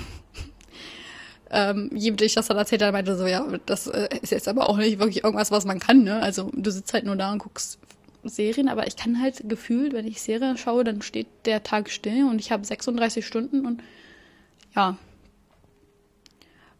ähm, 1.50 1.90
jedem, 1.94 2.24
ich 2.24 2.34
das 2.34 2.48
dann 2.48 2.58
erzählt 2.58 2.82
habe, 2.82 2.92
meinte 2.92 3.16
so, 3.16 3.26
ja, 3.26 3.46
das 3.64 3.86
äh, 3.86 4.08
ist 4.20 4.30
jetzt 4.30 4.46
aber 4.46 4.68
auch 4.68 4.76
nicht 4.76 4.98
wirklich 4.98 5.24
irgendwas, 5.24 5.50
was 5.50 5.64
man 5.64 5.78
kann, 5.78 6.02
ne? 6.02 6.20
Also 6.20 6.50
du 6.52 6.70
sitzt 6.70 6.92
halt 6.92 7.06
nur 7.06 7.16
da 7.16 7.32
und 7.32 7.38
guckst 7.38 7.78
Serien, 8.24 8.68
aber 8.68 8.86
ich 8.86 8.96
kann 8.96 9.22
halt 9.22 9.48
gefühlt, 9.48 9.94
wenn 9.94 10.06
ich 10.06 10.20
Serien 10.20 10.58
schaue, 10.58 10.84
dann 10.84 11.00
steht 11.00 11.28
der 11.46 11.62
Tag 11.62 11.90
still 11.90 12.24
und 12.24 12.38
ich 12.38 12.52
habe 12.52 12.64
36 12.64 13.26
Stunden 13.26 13.64
und 13.64 13.82
ja. 14.74 14.96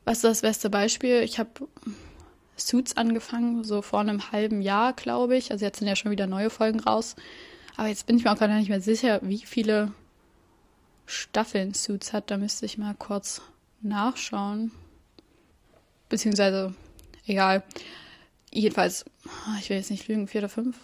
Was 0.05 0.19
ist 0.19 0.25
das 0.25 0.41
beste 0.43 0.71
Beispiel? 0.71 1.23
Ich 1.23 1.39
habe 1.39 1.69
Suits 2.57 2.97
angefangen, 2.97 3.65
so 3.65 3.83
vor 3.83 4.01
einem 4.01 4.33
halben 4.33 4.63
Jahr, 4.63 4.93
glaube 4.93 5.37
ich. 5.37 5.51
Also 5.51 5.65
jetzt 5.65 5.79
sind 5.79 5.89
ja 5.89 5.97
schon 5.97 6.11
wieder 6.11 6.27
neue 6.27 6.51
Folgen 6.51 6.81
raus. 6.81 7.17
Aber 7.77 7.89
jetzt 7.89 8.07
bin 8.07 8.17
ich 8.17 8.25
mir 8.25 8.33
auch 8.33 8.39
gerade 8.39 8.55
nicht 8.55 8.69
mehr 8.69 8.81
sicher, 8.81 9.21
wie 9.23 9.39
viele 9.39 9.93
Staffeln 11.07 11.75
Suits 11.75 12.13
hat. 12.13 12.31
Da 12.31 12.37
müsste 12.37 12.67
ich 12.67 12.79
mal 12.79 12.95
kurz 12.95 13.43
nachschauen. 13.81 14.71
Beziehungsweise, 16.09 16.75
egal. 17.27 17.63
Jedenfalls, 18.53 19.05
ich 19.61 19.71
will 19.71 19.77
jetzt 19.77 19.91
nicht 19.91 20.09
lügen, 20.09 20.27
vier 20.27 20.41
oder 20.43 20.49
fünf. 20.49 20.77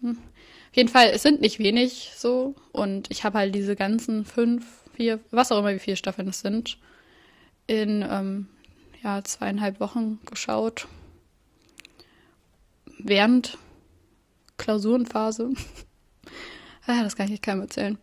Hm. 0.00 0.18
Auf 0.70 0.76
jeden 0.76 0.88
Fall, 0.88 1.08
es 1.08 1.22
sind 1.22 1.40
nicht 1.40 1.58
wenig 1.58 2.12
so. 2.16 2.54
Und 2.72 3.10
ich 3.10 3.24
habe 3.24 3.38
halt 3.38 3.54
diese 3.54 3.76
ganzen 3.76 4.24
fünf, 4.24 4.81
vier, 4.96 5.20
was 5.30 5.52
auch 5.52 5.58
immer, 5.58 5.74
wie 5.74 5.78
viele 5.78 5.96
Staffeln 5.96 6.28
es 6.28 6.40
sind, 6.40 6.78
in 7.66 8.04
ähm, 8.08 8.48
ja, 9.02 9.22
zweieinhalb 9.22 9.80
Wochen 9.80 10.20
geschaut. 10.26 10.86
Während 12.98 13.58
Klausurenphase. 14.58 15.52
ah, 16.86 17.02
das 17.02 17.16
kann 17.16 17.32
ich 17.32 17.42
keinem 17.42 17.62
erzählen. 17.62 17.98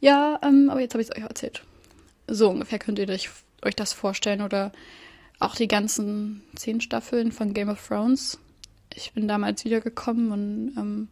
Ja, 0.00 0.38
ähm, 0.42 0.70
aber 0.70 0.80
jetzt 0.80 0.94
habe 0.94 1.02
ich 1.02 1.10
es 1.10 1.16
euch 1.16 1.22
erzählt. 1.22 1.62
So 2.28 2.50
ungefähr 2.50 2.78
könnt 2.78 2.98
ihr 2.98 3.08
euch, 3.08 3.30
euch 3.62 3.74
das 3.74 3.92
vorstellen. 3.92 4.42
Oder 4.42 4.72
auch 5.40 5.56
die 5.56 5.68
ganzen 5.68 6.42
zehn 6.54 6.80
Staffeln 6.80 7.32
von 7.32 7.52
Game 7.52 7.68
of 7.68 7.86
Thrones. 7.86 8.38
Ich 8.94 9.12
bin 9.12 9.26
damals 9.26 9.64
wiedergekommen 9.64 10.30
und 10.30 10.74
ähm, 10.76 11.08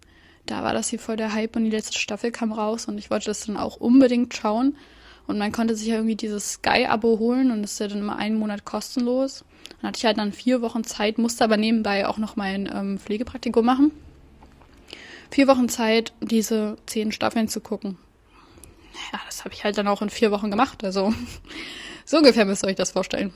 da 0.46 0.62
war 0.62 0.72
das 0.72 0.88
hier 0.88 0.98
voll 0.98 1.16
der 1.16 1.34
Hype 1.34 1.56
und 1.56 1.64
die 1.64 1.70
letzte 1.70 1.98
Staffel 1.98 2.30
kam 2.30 2.52
raus 2.52 2.86
und 2.86 2.98
ich 2.98 3.10
wollte 3.10 3.26
das 3.26 3.46
dann 3.46 3.56
auch 3.56 3.76
unbedingt 3.76 4.34
schauen. 4.34 4.76
Und 5.26 5.38
man 5.38 5.52
konnte 5.52 5.76
sich 5.76 5.88
ja 5.88 5.94
irgendwie 5.94 6.16
dieses 6.16 6.54
Sky-Abo 6.54 7.18
holen 7.18 7.50
und 7.50 7.62
das 7.62 7.74
ist 7.74 7.78
ja 7.78 7.88
dann 7.88 7.98
immer 7.98 8.16
einen 8.16 8.38
Monat 8.38 8.64
kostenlos. 8.64 9.44
Dann 9.80 9.88
hatte 9.88 9.98
ich 9.98 10.04
halt 10.04 10.18
dann 10.18 10.32
vier 10.32 10.62
Wochen 10.62 10.84
Zeit, 10.84 11.18
musste 11.18 11.44
aber 11.44 11.56
nebenbei 11.56 12.06
auch 12.06 12.18
noch 12.18 12.36
mein 12.36 12.68
ähm, 12.72 12.98
Pflegepraktikum 12.98 13.64
machen. 13.64 13.92
Vier 15.30 15.48
Wochen 15.48 15.68
Zeit, 15.68 16.12
diese 16.20 16.76
zehn 16.86 17.12
Staffeln 17.12 17.48
zu 17.48 17.60
gucken. 17.60 17.96
Ja, 19.12 19.20
das 19.26 19.44
habe 19.44 19.54
ich 19.54 19.64
halt 19.64 19.78
dann 19.78 19.88
auch 19.88 20.02
in 20.02 20.10
vier 20.10 20.30
Wochen 20.30 20.50
gemacht. 20.50 20.84
Also 20.84 21.14
so 22.04 22.18
ungefähr 22.18 22.44
müsst 22.44 22.64
ihr 22.64 22.68
euch 22.68 22.76
das 22.76 22.90
vorstellen. 22.90 23.32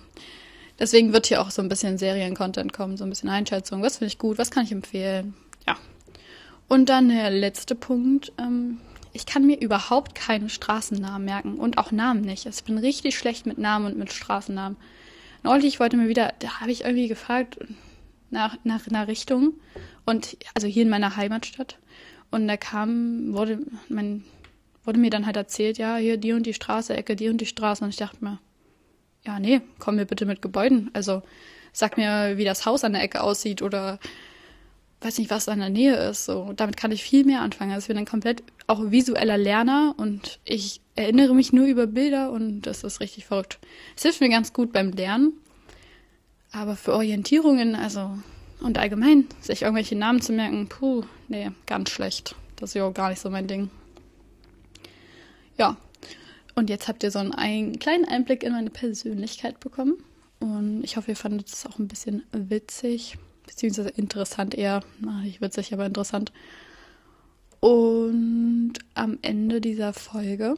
Deswegen 0.78 1.12
wird 1.12 1.26
hier 1.26 1.40
auch 1.40 1.50
so 1.50 1.62
ein 1.62 1.69
bisschen 1.69 1.97
Serien-Content 1.97 2.73
kommen, 2.73 2.97
so 2.97 3.05
ein 3.05 3.11
bisschen 3.11 3.31
Einschätzung. 3.31 3.83
Was 3.83 3.99
finde 3.99 4.09
ich 4.09 4.19
gut, 4.19 4.37
was 4.37 4.50
kann 4.50 4.64
ich 4.64 4.73
empfehlen? 4.73 5.35
Ja. 5.66 5.76
Und 6.69 6.88
dann 6.88 7.09
der 7.09 7.31
letzte 7.31 7.75
Punkt. 7.75 8.33
Ähm, 8.38 8.78
ich 9.16 9.25
kann 9.25 9.46
mir 9.46 9.58
überhaupt 9.58 10.14
keine 10.14 10.50
Straßennamen 10.50 11.25
merken 11.25 11.54
und 11.54 11.78
auch 11.78 11.90
Namen 11.90 12.20
nicht. 12.20 12.46
Also 12.46 12.58
ich 12.58 12.64
bin 12.64 12.76
richtig 12.78 13.16
schlecht 13.16 13.46
mit 13.46 13.56
Namen 13.56 13.87
und 13.87 13.99
mit 13.99 14.12
Straßennamen. 14.12 14.76
Neulich 15.42 15.80
wollte 15.80 15.96
mir 15.96 16.08
wieder, 16.08 16.35
da 16.38 16.61
habe 16.61 16.70
ich 16.70 16.85
irgendwie 16.85 17.08
gefragt 17.08 17.58
nach, 18.30 18.58
nach 18.62 18.87
einer 18.87 19.08
Richtung 19.08 19.54
und 20.04 20.37
also 20.54 20.66
hier 20.66 20.82
in 20.82 20.90
meiner 20.90 21.16
Heimatstadt 21.16 21.78
und 22.30 22.46
da 22.46 22.58
kam, 22.58 23.32
wurde, 23.32 23.61
mein, 23.88 24.25
wurde 24.85 24.99
mir 24.99 25.11
dann 25.11 25.25
halt 25.25 25.37
erzählt, 25.37 25.78
ja, 25.78 25.96
hier 25.96 26.18
die 26.18 26.35
und 26.35 26.44
die 26.44 26.54
Straße, 26.54 26.94
Ecke, 26.94 27.16
die 27.16 27.30
und 27.30 27.40
die 27.40 27.46
Straße 27.46 27.82
und 27.82 27.90
ich 27.90 27.96
dachte 27.96 28.23
mir, 28.23 28.38
ja, 29.25 29.40
nee, 29.40 29.62
komm 29.78 29.96
mir 29.96 30.04
bitte 30.04 30.26
mit 30.26 30.42
Gebäuden. 30.42 30.90
Also 30.92 31.23
sag 31.73 31.96
mir, 31.96 32.37
wie 32.37 32.44
das 32.44 32.66
Haus 32.66 32.85
an 32.85 32.92
der 32.92 33.02
Ecke 33.02 33.23
aussieht 33.23 33.62
oder 33.62 33.99
weiß 35.07 35.19
nicht, 35.19 35.31
was 35.31 35.47
in 35.47 35.61
der 35.61 35.71
Nähe 35.71 35.95
ist. 36.11 36.25
So, 36.25 36.53
damit 36.55 36.77
kann 36.77 36.91
ich 36.91 37.03
viel 37.03 37.25
mehr 37.25 37.41
anfangen. 37.41 37.71
Also 37.71 37.85
ich 37.85 37.89
bin 37.89 37.99
ein 37.99 38.07
komplett 38.07 38.43
auch 38.67 38.91
visueller 38.91 39.39
Lerner 39.39 39.95
und 39.97 40.41
ich 40.45 40.81
erinnere 40.97 41.33
mich 41.35 41.53
nur 41.53 41.67
über 41.67 41.87
Bilder 41.87 42.33
und 42.33 42.63
das 42.63 42.83
ist 42.83 43.01
richtig 43.01 43.27
verrückt. 43.27 43.59
Es 43.97 44.03
hilft 44.03 44.21
mir 44.21 44.29
ganz 44.29 44.53
gut 44.53 44.73
beim 44.73 44.91
Lernen. 44.91 45.33
Aber 46.51 46.75
für 46.75 46.95
Orientierungen, 46.95 47.77
also 47.77 48.19
und 48.61 48.79
allgemein, 48.79 49.27
sich 49.41 49.63
irgendwelche 49.63 49.95
Namen 49.95 50.23
zu 50.23 50.33
merken, 50.33 50.69
puh, 50.69 51.05
nee, 51.29 51.51
ganz 51.67 51.91
schlecht. 51.91 52.35
Das 52.57 52.71
ist 52.71 52.75
ja 52.75 52.85
auch 52.85 52.95
gar 52.95 53.11
nicht 53.11 53.21
so 53.21 53.31
mein 53.31 53.47
Ding. 53.47 53.71
Ja, 55.59 55.77
und 56.55 56.71
jetzt 56.71 56.89
habt 56.89 57.03
ihr 57.03 57.11
so 57.11 57.19
einen, 57.19 57.33
einen 57.33 57.79
kleinen 57.79 58.07
Einblick 58.07 58.43
in 58.43 58.53
meine 58.53 58.71
Persönlichkeit 58.71 59.61
bekommen. 59.61 59.95
Und 60.41 60.83
ich 60.83 60.97
hoffe, 60.97 61.13
ihr 61.13 61.17
fandet 61.17 61.49
es 61.49 61.67
auch 61.67 61.79
ein 61.79 61.89
bisschen 61.89 62.25
witzig 62.33 63.19
beziehungsweise 63.47 63.88
interessant 63.91 64.55
eher, 64.55 64.83
na, 65.00 65.21
nicht 65.21 65.41
witzig, 65.41 65.73
aber 65.73 65.87
interessant. 65.87 66.33
Und 67.61 68.75
am 68.95 69.19
Ende 69.23 69.61
dieser 69.61 69.93
Folge 69.93 70.57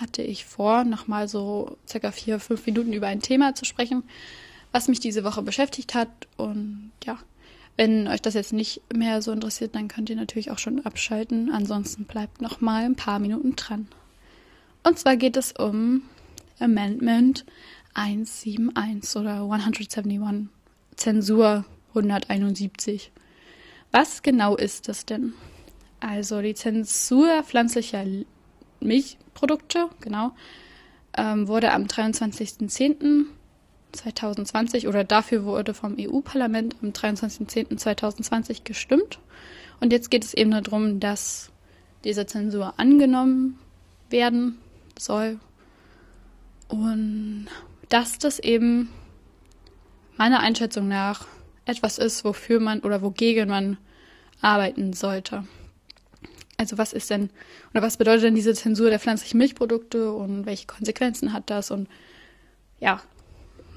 hatte 0.00 0.22
ich 0.22 0.44
vor, 0.44 0.84
nochmal 0.84 1.28
so 1.28 1.76
circa 1.88 2.10
vier, 2.10 2.40
fünf 2.40 2.66
Minuten 2.66 2.92
über 2.92 3.06
ein 3.06 3.20
Thema 3.20 3.54
zu 3.54 3.64
sprechen, 3.64 4.02
was 4.72 4.88
mich 4.88 5.00
diese 5.00 5.24
Woche 5.24 5.42
beschäftigt 5.42 5.94
hat. 5.94 6.08
Und 6.36 6.90
ja, 7.04 7.18
wenn 7.76 8.08
euch 8.08 8.22
das 8.22 8.34
jetzt 8.34 8.52
nicht 8.52 8.82
mehr 8.92 9.22
so 9.22 9.32
interessiert, 9.32 9.74
dann 9.74 9.88
könnt 9.88 10.10
ihr 10.10 10.16
natürlich 10.16 10.50
auch 10.50 10.58
schon 10.58 10.84
abschalten. 10.84 11.50
Ansonsten 11.50 12.04
bleibt 12.04 12.40
nochmal 12.40 12.84
ein 12.84 12.96
paar 12.96 13.18
Minuten 13.18 13.56
dran. 13.56 13.86
Und 14.82 14.98
zwar 14.98 15.16
geht 15.16 15.36
es 15.36 15.52
um 15.52 16.02
Amendment 16.58 17.44
171 17.94 19.16
oder 19.16 19.42
171, 19.42 20.48
Zensur 20.96 21.64
171. 21.94 23.12
Was 23.92 24.22
genau 24.22 24.56
ist 24.56 24.88
das 24.88 25.06
denn? 25.06 25.34
Also 26.00 26.42
die 26.42 26.54
Zensur 26.54 27.42
pflanzlicher 27.44 28.04
Milchprodukte, 28.80 29.88
genau, 30.00 30.32
ähm, 31.16 31.48
wurde 31.48 31.72
am 31.72 31.84
23.10. 31.84 33.26
2020 33.94 34.88
oder 34.88 35.04
dafür 35.04 35.44
wurde 35.44 35.72
vom 35.72 35.96
EU-Parlament 35.98 36.76
am 36.82 36.90
23.10.2020 36.90 38.64
gestimmt. 38.64 39.20
Und 39.80 39.92
jetzt 39.92 40.10
geht 40.10 40.24
es 40.24 40.34
eben 40.34 40.50
darum, 40.50 41.00
dass 41.00 41.50
diese 42.04 42.26
Zensur 42.26 42.74
angenommen 42.78 43.58
werden 44.10 44.58
soll 44.98 45.38
und 46.68 47.46
dass 47.88 48.18
das 48.18 48.38
eben 48.38 48.90
meiner 50.16 50.40
Einschätzung 50.40 50.88
nach 50.88 51.26
etwas 51.66 51.98
ist, 51.98 52.24
wofür 52.24 52.60
man 52.60 52.80
oder 52.80 53.02
wogegen 53.02 53.48
man 53.48 53.78
arbeiten 54.40 54.92
sollte. 54.92 55.44
Also 56.56 56.78
was 56.78 56.92
ist 56.92 57.10
denn 57.10 57.30
oder 57.72 57.82
was 57.82 57.96
bedeutet 57.96 58.24
denn 58.24 58.34
diese 58.34 58.54
Zensur 58.54 58.90
der 58.90 59.00
pflanzlichen 59.00 59.38
Milchprodukte 59.38 60.12
und 60.12 60.46
welche 60.46 60.66
Konsequenzen 60.66 61.32
hat 61.32 61.50
das 61.50 61.70
und 61.70 61.88
ja, 62.80 63.00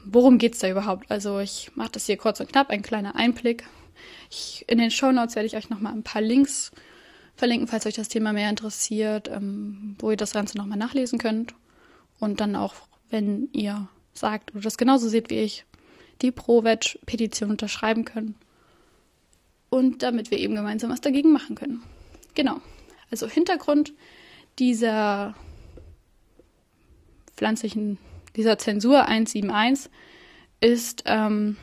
worum 0.05 0.37
geht 0.37 0.53
es 0.53 0.59
da 0.59 0.69
überhaupt? 0.69 1.09
Also 1.09 1.39
ich 1.39 1.71
mache 1.75 1.91
das 1.93 2.05
hier 2.05 2.17
kurz 2.17 2.39
und 2.39 2.49
knapp, 2.49 2.69
ein 2.69 2.81
kleiner 2.81 3.15
Einblick. 3.15 3.65
Ich, 4.29 4.65
in 4.67 4.77
den 4.77 4.91
Show 4.91 5.11
Notes 5.11 5.35
werde 5.35 5.47
ich 5.47 5.55
euch 5.55 5.69
nochmal 5.69 5.93
ein 5.93 6.03
paar 6.03 6.21
Links 6.21 6.71
verlinken, 7.35 7.67
falls 7.67 7.85
euch 7.85 7.95
das 7.95 8.09
Thema 8.09 8.33
mehr 8.33 8.49
interessiert, 8.49 9.29
ähm, 9.29 9.95
wo 9.99 10.11
ihr 10.11 10.17
das 10.17 10.33
Ganze 10.33 10.57
nochmal 10.57 10.77
nachlesen 10.77 11.19
könnt. 11.19 11.53
Und 12.19 12.41
dann 12.41 12.55
auch, 12.55 12.73
wenn 13.09 13.49
ihr 13.53 13.87
sagt 14.13 14.51
oder 14.51 14.61
das 14.61 14.77
genauso 14.77 15.07
seht 15.07 15.29
wie 15.29 15.39
ich, 15.39 15.65
die 16.21 16.31
Pro-Veg-Petition 16.31 17.51
unterschreiben 17.51 18.05
können. 18.05 18.35
Und 19.69 20.01
damit 20.03 20.31
wir 20.31 20.39
eben 20.39 20.55
gemeinsam 20.55 20.89
was 20.89 21.01
dagegen 21.01 21.31
machen 21.31 21.55
können. 21.55 21.83
Genau. 22.35 22.61
Also 23.11 23.27
Hintergrund 23.27 23.93
dieser 24.59 25.35
pflanzlichen, 27.35 27.97
dieser 28.35 28.57
Zensur 28.57 29.07
171 29.07 29.91
ist 30.59 31.03
ähm, 31.05 31.57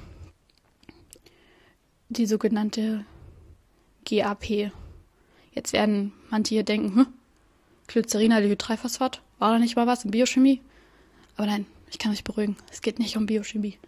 die 2.09 2.27
sogenannte 2.27 3.05
GAP. 4.05 4.71
Jetzt 5.53 5.73
werden 5.73 6.13
manche 6.31 6.55
hier 6.55 6.63
denken, 6.63 6.95
hm, 6.95 7.07
Glycerinaldehydrophosphat, 7.89 9.21
war 9.39 9.53
da 9.53 9.59
nicht 9.59 9.77
mal 9.77 9.87
was 9.87 10.05
in 10.05 10.11
Biochemie? 10.11 10.61
Aber 11.37 11.47
nein, 11.47 11.67
ich 11.91 11.99
kann 11.99 12.13
euch 12.13 12.25
beruhigen, 12.25 12.57
es 12.71 12.83
geht 12.83 12.99
nicht 12.99 13.17
um 13.17 13.27
Biochemie. 13.27 13.79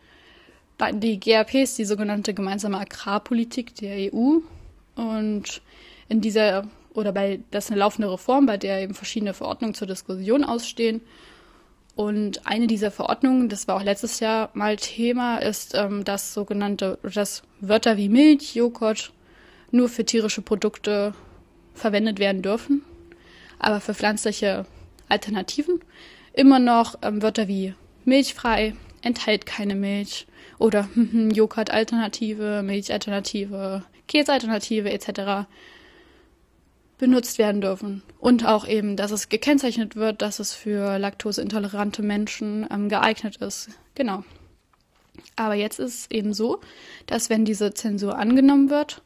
Die 0.78 1.18
GAP 1.18 1.54
ist 1.54 1.78
die 1.78 1.86
sogenannte 1.86 2.34
gemeinsame 2.34 2.78
Agrarpolitik 2.78 3.74
der 3.76 4.12
EU 4.12 4.40
und 4.94 5.62
in 6.08 6.20
dieser 6.20 6.68
oder 6.92 7.12
bei 7.12 7.40
das 7.50 7.66
ist 7.66 7.70
eine 7.70 7.80
laufende 7.80 8.12
Reform, 8.12 8.46
bei 8.46 8.56
der 8.56 8.82
eben 8.82 8.94
verschiedene 8.94 9.34
Verordnungen 9.34 9.74
zur 9.74 9.86
Diskussion 9.86 10.44
ausstehen. 10.44 11.00
Und 11.94 12.46
eine 12.46 12.66
dieser 12.66 12.90
Verordnungen, 12.90 13.48
das 13.48 13.68
war 13.68 13.76
auch 13.76 13.82
letztes 13.82 14.20
Jahr 14.20 14.50
mal 14.52 14.76
Thema, 14.76 15.38
ist 15.38 15.74
ähm, 15.74 16.04
das 16.04 16.34
sogenannte, 16.34 16.98
dass 17.02 17.42
Wörter 17.60 17.96
wie 17.96 18.10
Milch, 18.10 18.54
Joghurt 18.54 19.12
nur 19.70 19.88
für 19.88 20.04
tierische 20.04 20.42
Produkte 20.42 21.14
verwendet 21.72 22.18
werden 22.18 22.42
dürfen, 22.42 22.82
aber 23.58 23.80
für 23.80 23.94
pflanzliche 23.94 24.66
Alternativen 25.08 25.80
immer 26.34 26.58
noch 26.58 26.96
ähm, 27.00 27.22
Wörter 27.22 27.48
wie 27.48 27.74
milchfrei, 28.04 28.74
enthält 29.06 29.46
keine 29.46 29.74
Milch 29.74 30.26
oder 30.58 30.88
hm, 30.94 31.30
Joghurt-Alternative, 31.30 32.62
Milchalternative, 32.62 33.84
Käsealternative 34.08 34.90
etc. 34.90 35.48
benutzt 36.98 37.38
werden 37.38 37.60
dürfen. 37.60 38.02
Und 38.18 38.44
auch 38.46 38.66
eben, 38.66 38.96
dass 38.96 39.10
es 39.10 39.28
gekennzeichnet 39.28 39.96
wird, 39.96 40.22
dass 40.22 40.38
es 40.38 40.52
für 40.52 40.98
laktoseintolerante 40.98 42.02
Menschen 42.02 42.66
ähm, 42.70 42.88
geeignet 42.88 43.36
ist. 43.36 43.70
Genau. 43.94 44.24
Aber 45.34 45.54
jetzt 45.54 45.78
ist 45.78 45.94
es 45.94 46.10
eben 46.10 46.34
so, 46.34 46.60
dass 47.06 47.30
wenn 47.30 47.44
diese 47.44 47.72
Zensur 47.72 48.18
angenommen 48.18 48.70
wird, 48.70 49.02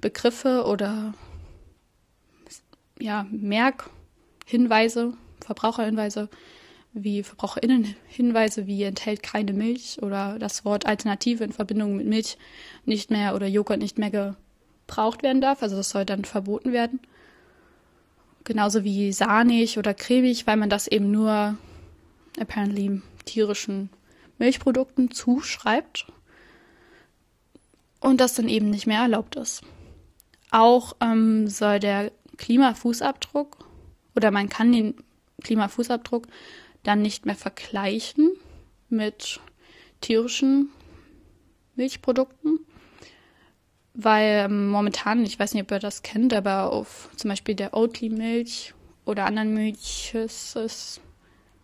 Begriffe 0.00 0.64
oder 0.64 1.12
ja, 2.98 3.26
Merkhinweise, 3.30 5.14
Verbraucherhinweise 5.44 6.28
wie 6.92 7.22
Verbraucherinnenhinweise 7.22 8.66
wie 8.66 8.82
enthält 8.82 9.22
keine 9.22 9.52
Milch 9.52 10.02
oder 10.02 10.38
das 10.38 10.64
Wort 10.64 10.86
Alternative 10.86 11.44
in 11.44 11.52
Verbindung 11.52 11.96
mit 11.96 12.06
Milch 12.06 12.36
nicht 12.84 13.10
mehr 13.10 13.34
oder 13.34 13.46
Joghurt 13.46 13.78
nicht 13.78 13.98
mehr 13.98 14.10
gebraucht 14.10 15.22
werden 15.22 15.40
darf. 15.40 15.62
Also 15.62 15.76
das 15.76 15.90
soll 15.90 16.04
dann 16.04 16.24
verboten 16.24 16.72
werden. 16.72 17.00
Genauso 18.44 18.84
wie 18.84 19.12
sahnig 19.12 19.78
oder 19.78 19.94
cremig, 19.94 20.46
weil 20.46 20.56
man 20.56 20.70
das 20.70 20.88
eben 20.88 21.10
nur 21.10 21.56
apparently 22.38 23.00
tierischen 23.24 23.90
Milchprodukten 24.38 25.10
zuschreibt 25.10 26.06
und 28.00 28.20
das 28.20 28.34
dann 28.34 28.48
eben 28.48 28.70
nicht 28.70 28.86
mehr 28.86 29.02
erlaubt 29.02 29.36
ist. 29.36 29.62
Auch 30.50 30.96
ähm, 31.00 31.46
soll 31.48 31.78
der 31.78 32.10
Klimafußabdruck 32.38 33.58
oder 34.16 34.30
man 34.30 34.48
kann 34.48 34.72
den 34.72 34.94
Klimafußabdruck 35.44 36.26
dann 36.82 37.02
nicht 37.02 37.26
mehr 37.26 37.34
vergleichen 37.34 38.32
mit 38.88 39.40
tierischen 40.00 40.70
Milchprodukten, 41.76 42.60
weil 43.94 44.44
ähm, 44.46 44.68
momentan, 44.68 45.24
ich 45.24 45.38
weiß 45.38 45.54
nicht, 45.54 45.64
ob 45.64 45.70
ihr 45.72 45.78
das 45.78 46.02
kennt, 46.02 46.32
aber 46.32 46.72
auf 46.72 47.10
zum 47.16 47.28
Beispiel 47.28 47.54
der 47.54 47.74
Oatly-Milch 47.74 48.74
oder 49.04 49.26
anderen 49.26 49.54
Milches 49.54 50.56
ist 50.56 51.00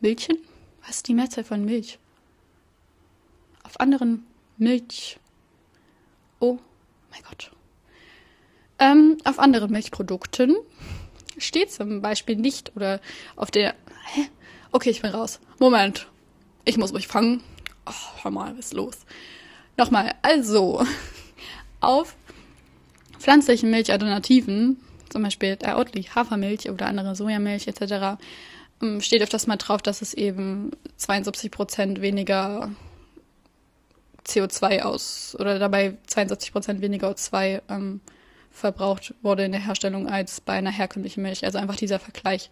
Milchen? 0.00 0.38
Was 0.86 0.96
ist 0.96 1.08
die 1.08 1.14
Mehrzahl 1.14 1.44
von 1.44 1.64
Milch? 1.64 1.98
Auf 3.62 3.80
anderen 3.80 4.26
Milch. 4.56 5.18
Oh 6.38 6.58
mein 7.10 7.22
Gott. 7.28 7.50
Ähm, 8.78 9.16
auf 9.24 9.38
anderen 9.38 9.72
Milchprodukten 9.72 10.56
steht 11.38 11.72
zum 11.72 12.02
Beispiel 12.02 12.36
nicht 12.36 12.76
oder 12.76 13.00
auf 13.34 13.50
der. 13.50 13.74
Hä? 14.12 14.28
Okay, 14.72 14.90
ich 14.90 15.02
bin 15.02 15.10
raus. 15.10 15.40
Moment. 15.58 16.06
Ich 16.64 16.76
muss 16.76 16.92
mich 16.92 17.06
fangen. 17.06 17.42
Oh, 17.86 18.22
hör 18.22 18.30
mal, 18.30 18.52
was 18.56 18.66
ist 18.66 18.74
los? 18.74 18.98
Nochmal. 19.76 20.14
Also, 20.22 20.84
auf 21.80 22.16
pflanzlichen 23.18 23.70
Milchalternativen, 23.70 24.78
zum 25.08 25.22
Beispiel 25.22 25.56
der 25.56 25.78
Oatly 25.78 26.04
Hafermilch 26.04 26.68
oder 26.70 26.86
andere 26.86 27.14
Sojamilch 27.14 27.68
etc., 27.68 28.18
ähm, 28.82 29.00
steht 29.00 29.32
das 29.32 29.46
mal 29.46 29.56
drauf, 29.56 29.82
dass 29.82 30.02
es 30.02 30.14
eben 30.14 30.72
72 30.96 31.50
Prozent 31.50 32.00
weniger 32.00 32.70
CO2 34.26 34.82
aus 34.82 35.36
oder 35.38 35.58
dabei 35.58 35.96
72 36.06 36.52
Prozent 36.52 36.80
weniger 36.80 37.10
O2 37.10 37.62
ähm, 37.68 38.00
verbraucht 38.50 39.14
wurde 39.22 39.44
in 39.44 39.52
der 39.52 39.64
Herstellung 39.64 40.08
als 40.08 40.40
bei 40.40 40.54
einer 40.54 40.70
herkömmlichen 40.70 41.22
Milch. 41.22 41.44
Also 41.44 41.58
einfach 41.58 41.76
dieser 41.76 41.98
Vergleich, 41.98 42.50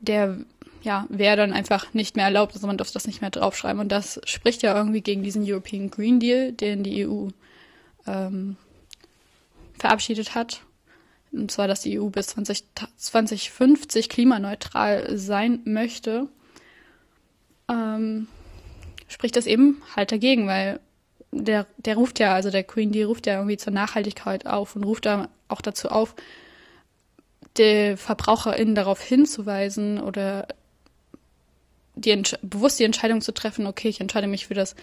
der 0.00 0.38
ja, 0.86 1.04
wäre 1.08 1.36
dann 1.36 1.52
einfach 1.52 1.92
nicht 1.94 2.14
mehr 2.14 2.26
erlaubt, 2.26 2.54
also 2.54 2.68
man 2.68 2.78
darf 2.78 2.92
das 2.92 3.08
nicht 3.08 3.20
mehr 3.20 3.30
draufschreiben. 3.30 3.80
Und 3.80 3.90
das 3.90 4.20
spricht 4.24 4.62
ja 4.62 4.76
irgendwie 4.76 5.00
gegen 5.00 5.24
diesen 5.24 5.42
European 5.44 5.90
Green 5.90 6.20
Deal, 6.20 6.52
den 6.52 6.84
die 6.84 7.04
EU 7.06 7.28
ähm, 8.06 8.56
verabschiedet 9.76 10.36
hat. 10.36 10.62
Und 11.32 11.50
zwar, 11.50 11.66
dass 11.66 11.80
die 11.80 11.98
EU 11.98 12.06
bis 12.06 12.28
20, 12.28 12.62
2050 12.96 14.08
klimaneutral 14.08 15.18
sein 15.18 15.60
möchte. 15.64 16.28
Ähm, 17.68 18.28
spricht 19.08 19.34
das 19.34 19.48
eben 19.48 19.82
halt 19.96 20.12
dagegen, 20.12 20.46
weil 20.46 20.78
der, 21.32 21.66
der 21.78 21.96
ruft 21.96 22.20
ja, 22.20 22.32
also 22.32 22.50
der 22.52 22.62
Green 22.62 22.92
Deal 22.92 23.08
ruft 23.08 23.26
ja 23.26 23.34
irgendwie 23.34 23.56
zur 23.56 23.72
Nachhaltigkeit 23.72 24.46
auf 24.46 24.76
und 24.76 24.84
ruft 24.84 25.04
da 25.04 25.30
auch 25.48 25.62
dazu 25.62 25.88
auf, 25.88 26.14
die 27.58 27.96
VerbraucherInnen 27.96 28.76
darauf 28.76 29.02
hinzuweisen 29.02 30.00
oder 30.00 30.46
die 31.96 32.22
bewusst 32.42 32.78
die 32.78 32.84
Entscheidung 32.84 33.20
zu 33.20 33.32
treffen, 33.32 33.66
okay, 33.66 33.88
ich 33.88 34.00
entscheide 34.00 34.26
mich 34.26 34.46
für 34.46 34.54
das 34.54 34.76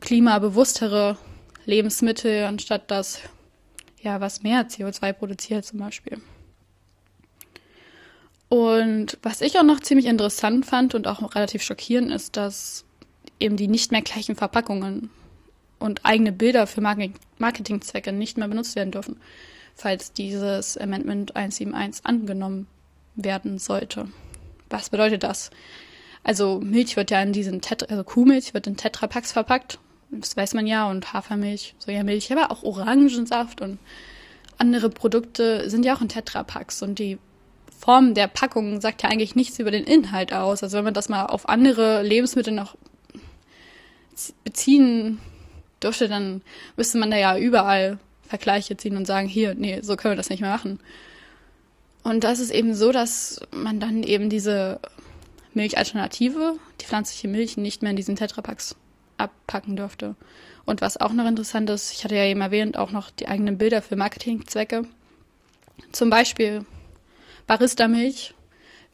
klimabewusstere 0.00 1.16
Lebensmittel, 1.64 2.44
anstatt 2.44 2.90
das, 2.90 3.20
ja, 4.00 4.20
was 4.20 4.42
mehr 4.42 4.68
CO2 4.68 5.12
produziert 5.12 5.64
zum 5.64 5.80
Beispiel. 5.80 6.20
Und 8.48 9.18
was 9.22 9.40
ich 9.40 9.58
auch 9.58 9.62
noch 9.62 9.80
ziemlich 9.80 10.06
interessant 10.06 10.66
fand 10.66 10.94
und 10.94 11.06
auch 11.06 11.34
relativ 11.34 11.62
schockierend 11.62 12.10
ist, 12.10 12.36
dass 12.36 12.84
eben 13.38 13.56
die 13.56 13.68
nicht 13.68 13.92
mehr 13.92 14.02
gleichen 14.02 14.36
Verpackungen 14.36 15.08
und 15.78 16.04
eigene 16.04 16.32
Bilder 16.32 16.66
für 16.66 16.80
Marketingzwecke 16.80 18.12
nicht 18.12 18.36
mehr 18.36 18.48
benutzt 18.48 18.76
werden 18.76 18.90
dürfen, 18.90 19.20
falls 19.74 20.12
dieses 20.12 20.76
Amendment 20.76 21.36
171 21.36 22.04
angenommen 22.04 22.66
werden 23.14 23.58
sollte. 23.58 24.08
Was 24.68 24.90
bedeutet 24.90 25.22
das? 25.22 25.50
Also 26.22 26.60
Milch 26.60 26.96
wird 26.96 27.10
ja 27.10 27.22
in 27.22 27.32
diesen 27.32 27.60
Tetra, 27.60 27.86
also 27.90 28.04
Kuhmilch 28.04 28.54
wird 28.54 28.66
in 28.66 28.76
Tetrapacks 28.76 29.32
verpackt. 29.32 29.78
Das 30.10 30.36
weiß 30.36 30.54
man 30.54 30.66
ja. 30.66 30.90
Und 30.90 31.12
Hafermilch, 31.12 31.74
Sojamilch, 31.78 32.32
aber 32.32 32.50
auch 32.50 32.62
Orangensaft 32.62 33.60
und 33.60 33.78
andere 34.58 34.90
Produkte 34.90 35.70
sind 35.70 35.84
ja 35.84 35.96
auch 35.96 36.02
in 36.02 36.08
Tetrapacks. 36.08 36.82
Und 36.82 36.98
die 36.98 37.18
Form 37.78 38.14
der 38.14 38.28
Packung 38.28 38.80
sagt 38.80 39.02
ja 39.02 39.08
eigentlich 39.08 39.34
nichts 39.34 39.58
über 39.58 39.70
den 39.70 39.84
Inhalt 39.84 40.34
aus. 40.34 40.62
Also 40.62 40.76
wenn 40.76 40.84
man 40.84 40.94
das 40.94 41.08
mal 41.08 41.26
auf 41.26 41.48
andere 41.48 42.02
Lebensmittel 42.02 42.52
noch 42.52 42.76
beziehen 44.44 45.18
dürfte, 45.82 46.08
dann 46.08 46.42
müsste 46.76 46.98
man 46.98 47.10
da 47.10 47.16
ja 47.16 47.38
überall 47.38 47.98
Vergleiche 48.28 48.76
ziehen 48.76 48.96
und 48.96 49.06
sagen, 49.06 49.28
hier, 49.28 49.54
nee, 49.54 49.80
so 49.80 49.96
können 49.96 50.12
wir 50.12 50.16
das 50.16 50.28
nicht 50.28 50.40
mehr 50.40 50.50
machen. 50.50 50.78
Und 52.02 52.24
das 52.24 52.38
ist 52.38 52.50
eben 52.50 52.74
so, 52.74 52.92
dass 52.92 53.40
man 53.50 53.80
dann 53.80 54.02
eben 54.02 54.28
diese 54.28 54.80
Milchalternative, 55.54 56.58
die 56.80 56.84
pflanzliche 56.84 57.28
Milch, 57.28 57.56
nicht 57.56 57.82
mehr 57.82 57.90
in 57.90 57.96
diesen 57.96 58.16
Tetrapacks 58.16 58.76
abpacken 59.16 59.76
dürfte. 59.76 60.16
Und 60.64 60.80
was 60.80 60.96
auch 60.96 61.12
noch 61.12 61.26
interessant 61.26 61.68
ist, 61.70 61.92
ich 61.92 62.04
hatte 62.04 62.16
ja 62.16 62.24
eben 62.24 62.40
erwähnt, 62.40 62.76
auch 62.76 62.90
noch 62.90 63.10
die 63.10 63.28
eigenen 63.28 63.58
Bilder 63.58 63.82
für 63.82 63.96
Marketingzwecke. 63.96 64.86
Zum 65.92 66.10
Beispiel 66.10 66.64
Barista-Milch, 67.46 68.34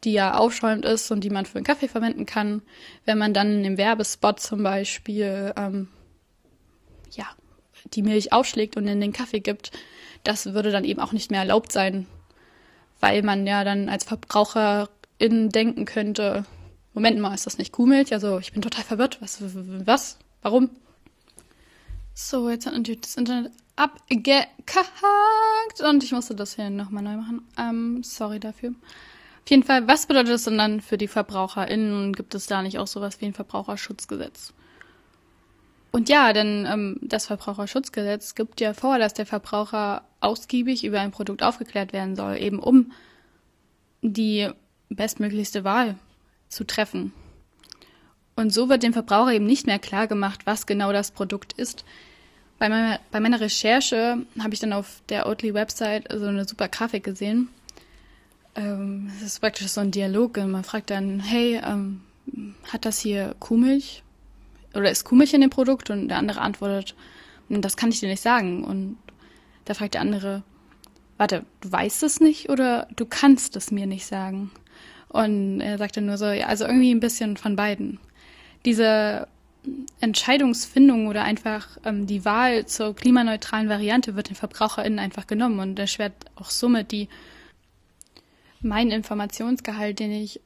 die 0.05 0.12
ja 0.12 0.35
aufschäumend 0.35 0.85
ist 0.85 1.11
und 1.11 1.23
die 1.23 1.31
man 1.31 1.47
für 1.47 1.57
einen 1.57 1.64
Kaffee 1.64 1.88
verwenden 1.88 2.27
kann. 2.27 2.62
Wenn 3.05 3.19
man 3.19 3.35
dann 3.35 3.53
in 3.53 3.62
dem 3.62 3.77
Werbespot 3.77 4.40
zum 4.40 4.62
Beispiel 4.62 5.53
ähm, 5.57 5.88
ja, 7.11 7.27
die 7.95 8.03
Milch 8.03 8.33
aufschlägt 8.33 8.77
und 8.77 8.87
in 8.87 9.01
den 9.01 9.12
Kaffee 9.12 9.40
gibt, 9.40 9.73
das 10.25 10.55
würde 10.55 10.71
dann 10.71 10.85
eben 10.85 11.01
auch 11.01 11.12
nicht 11.12 11.31
mehr 11.31 11.40
erlaubt 11.40 11.73
sein, 11.73 12.07
weil 13.01 13.23
man 13.23 13.47
ja 13.47 13.64
dann 13.64 13.88
als 13.88 14.05
Verbraucherin 15.19 15.49
denken 15.51 15.85
könnte, 15.85 16.45
Moment 16.95 17.19
mal, 17.19 17.35
ist 17.35 17.47
das 17.47 17.59
nicht 17.59 17.73
Kuhmilch? 17.73 18.13
Also 18.13 18.39
ich 18.39 18.53
bin 18.53 18.63
total 18.63 18.85
verwirrt. 18.85 19.19
Was? 19.21 19.43
Was? 19.85 20.19
Warum? 20.43 20.71
So, 22.15 22.49
jetzt 22.49 22.67
hat 22.67 22.73
natürlich 22.73 23.03
das 23.03 23.17
Internet 23.17 23.53
abgehakt 23.77 24.47
und 25.87 26.03
ich 26.03 26.13
musste 26.13 26.35
das 26.35 26.57
hier 26.57 26.71
nochmal 26.71 27.03
neu 27.03 27.17
machen. 27.17 27.47
Ähm, 27.59 28.03
sorry 28.03 28.41
dafür. 28.41 28.71
Auf 28.71 29.51
jeden 29.51 29.63
Fall, 29.63 29.87
was 29.87 30.07
bedeutet 30.07 30.33
das 30.33 30.45
denn 30.45 30.57
dann 30.59 30.81
für 30.81 30.97
die 30.97 31.09
VerbraucherInnen? 31.09 32.15
Gibt 32.15 32.35
es 32.35 32.47
da 32.47 32.63
nicht 32.63 32.79
auch 32.79 32.87
sowas 32.87 33.21
wie 33.21 33.27
ein 33.27 33.35
Verbraucherschutzgesetz? 33.35 34.55
Und 35.93 36.09
ja, 36.09 36.33
denn 36.33 36.67
ähm, 36.67 36.99
das 37.03 37.27
Verbraucherschutzgesetz 37.27 38.35
gibt 38.35 38.61
ja 38.61 38.75
vor, 38.75 38.99
dass 38.99 39.15
der 39.15 39.27
Verbraucher 39.27 40.03
ausgiebig 40.21 40.85
über 40.85 41.01
ein 41.01 41.11
Produkt 41.11 41.43
aufgeklärt 41.43 41.93
werden 41.93 42.17
soll, 42.17 42.39
eben 42.39 42.59
um 42.59 42.93
die 44.03 44.51
bestmöglichste 44.88 45.64
Wahl 45.64 45.96
zu 46.49 46.64
treffen. 46.64 47.12
Und 48.37 48.53
so 48.53 48.68
wird 48.68 48.83
dem 48.83 48.92
Verbraucher 48.92 49.33
eben 49.33 49.46
nicht 49.46 49.66
mehr 49.66 49.79
klar 49.79 50.07
gemacht, 50.07 50.42
was 50.44 50.66
genau 50.66 50.92
das 50.92 51.11
Produkt 51.11 51.55
ist. 51.55 51.85
Bei 52.59 52.68
meiner, 52.68 53.01
bei 53.11 53.20
meiner 53.20 53.40
Recherche 53.40 54.18
habe 54.38 54.55
ich 54.55 54.61
dann 54.61 54.72
auf 54.72 55.03
der 55.09 55.27
Oatly-Website 55.27 56.09
so 56.12 56.27
eine 56.27 56.46
super 56.46 56.68
Grafik 56.68 57.05
gesehen. 57.05 57.49
Ähm, 58.55 59.11
es 59.16 59.22
ist 59.22 59.40
praktisch 59.40 59.68
so 59.68 59.81
ein 59.81 59.90
Dialog. 59.90 60.37
Man 60.37 60.64
fragt 60.64 60.90
dann, 60.90 61.20
hey, 61.20 61.61
ähm, 61.64 62.03
hat 62.72 62.85
das 62.85 62.99
hier 62.99 63.35
Kuhmilch? 63.40 64.03
Oder 64.75 64.90
ist 64.90 65.05
Kuhmilch 65.05 65.35
in 65.35 65.40
dem 65.40 65.51
Produkt? 65.51 65.90
Und 65.90 66.09
der 66.09 66.18
andere 66.18 66.40
antwortet, 66.40 66.94
hm, 67.49 67.62
das 67.62 67.77
kann 67.77 67.90
ich 67.90 68.01
dir 68.01 68.09
nicht 68.09 68.22
sagen. 68.22 68.64
Und 68.64 68.99
da 69.64 69.75
fragt 69.75 69.94
der 69.94 70.01
andere, 70.01 70.42
warte, 71.16 71.44
du 71.61 71.72
weißt 71.72 72.03
es 72.03 72.20
nicht 72.20 72.51
oder 72.51 72.88
du 72.96 73.07
kannst 73.07 73.57
es 73.57 73.70
mir 73.70 73.87
nicht 73.87 74.07
sagen? 74.07 74.51
Und 75.09 75.61
er 75.61 75.79
sagte 75.79 76.01
nur 76.01 76.19
so, 76.19 76.27
ja, 76.27 76.47
also 76.47 76.64
irgendwie 76.64 76.95
ein 76.95 77.01
bisschen 77.01 77.37
von 77.37 77.57
beiden. 77.57 77.99
Diese 78.64 79.29
Entscheidungsfindung 80.01 81.07
oder 81.09 81.23
einfach 81.23 81.79
ähm, 81.85 82.07
die 82.07 82.25
Wahl 82.25 82.66
zur 82.66 82.95
klimaneutralen 82.95 83.69
Variante 83.69 84.16
wird 84.16 84.29
den 84.29 84.37
VerbraucherInnen 84.37 84.99
einfach 84.99 85.27
genommen 85.27 85.59
und 85.61 85.79
erschwert 85.79 86.12
auch 86.37 86.51
somit 86.51 86.92
die 86.92 87.09
mein 88.61 88.90
Informationsgehalt, 88.90 89.99
den 89.99 90.12
ich, 90.12 90.40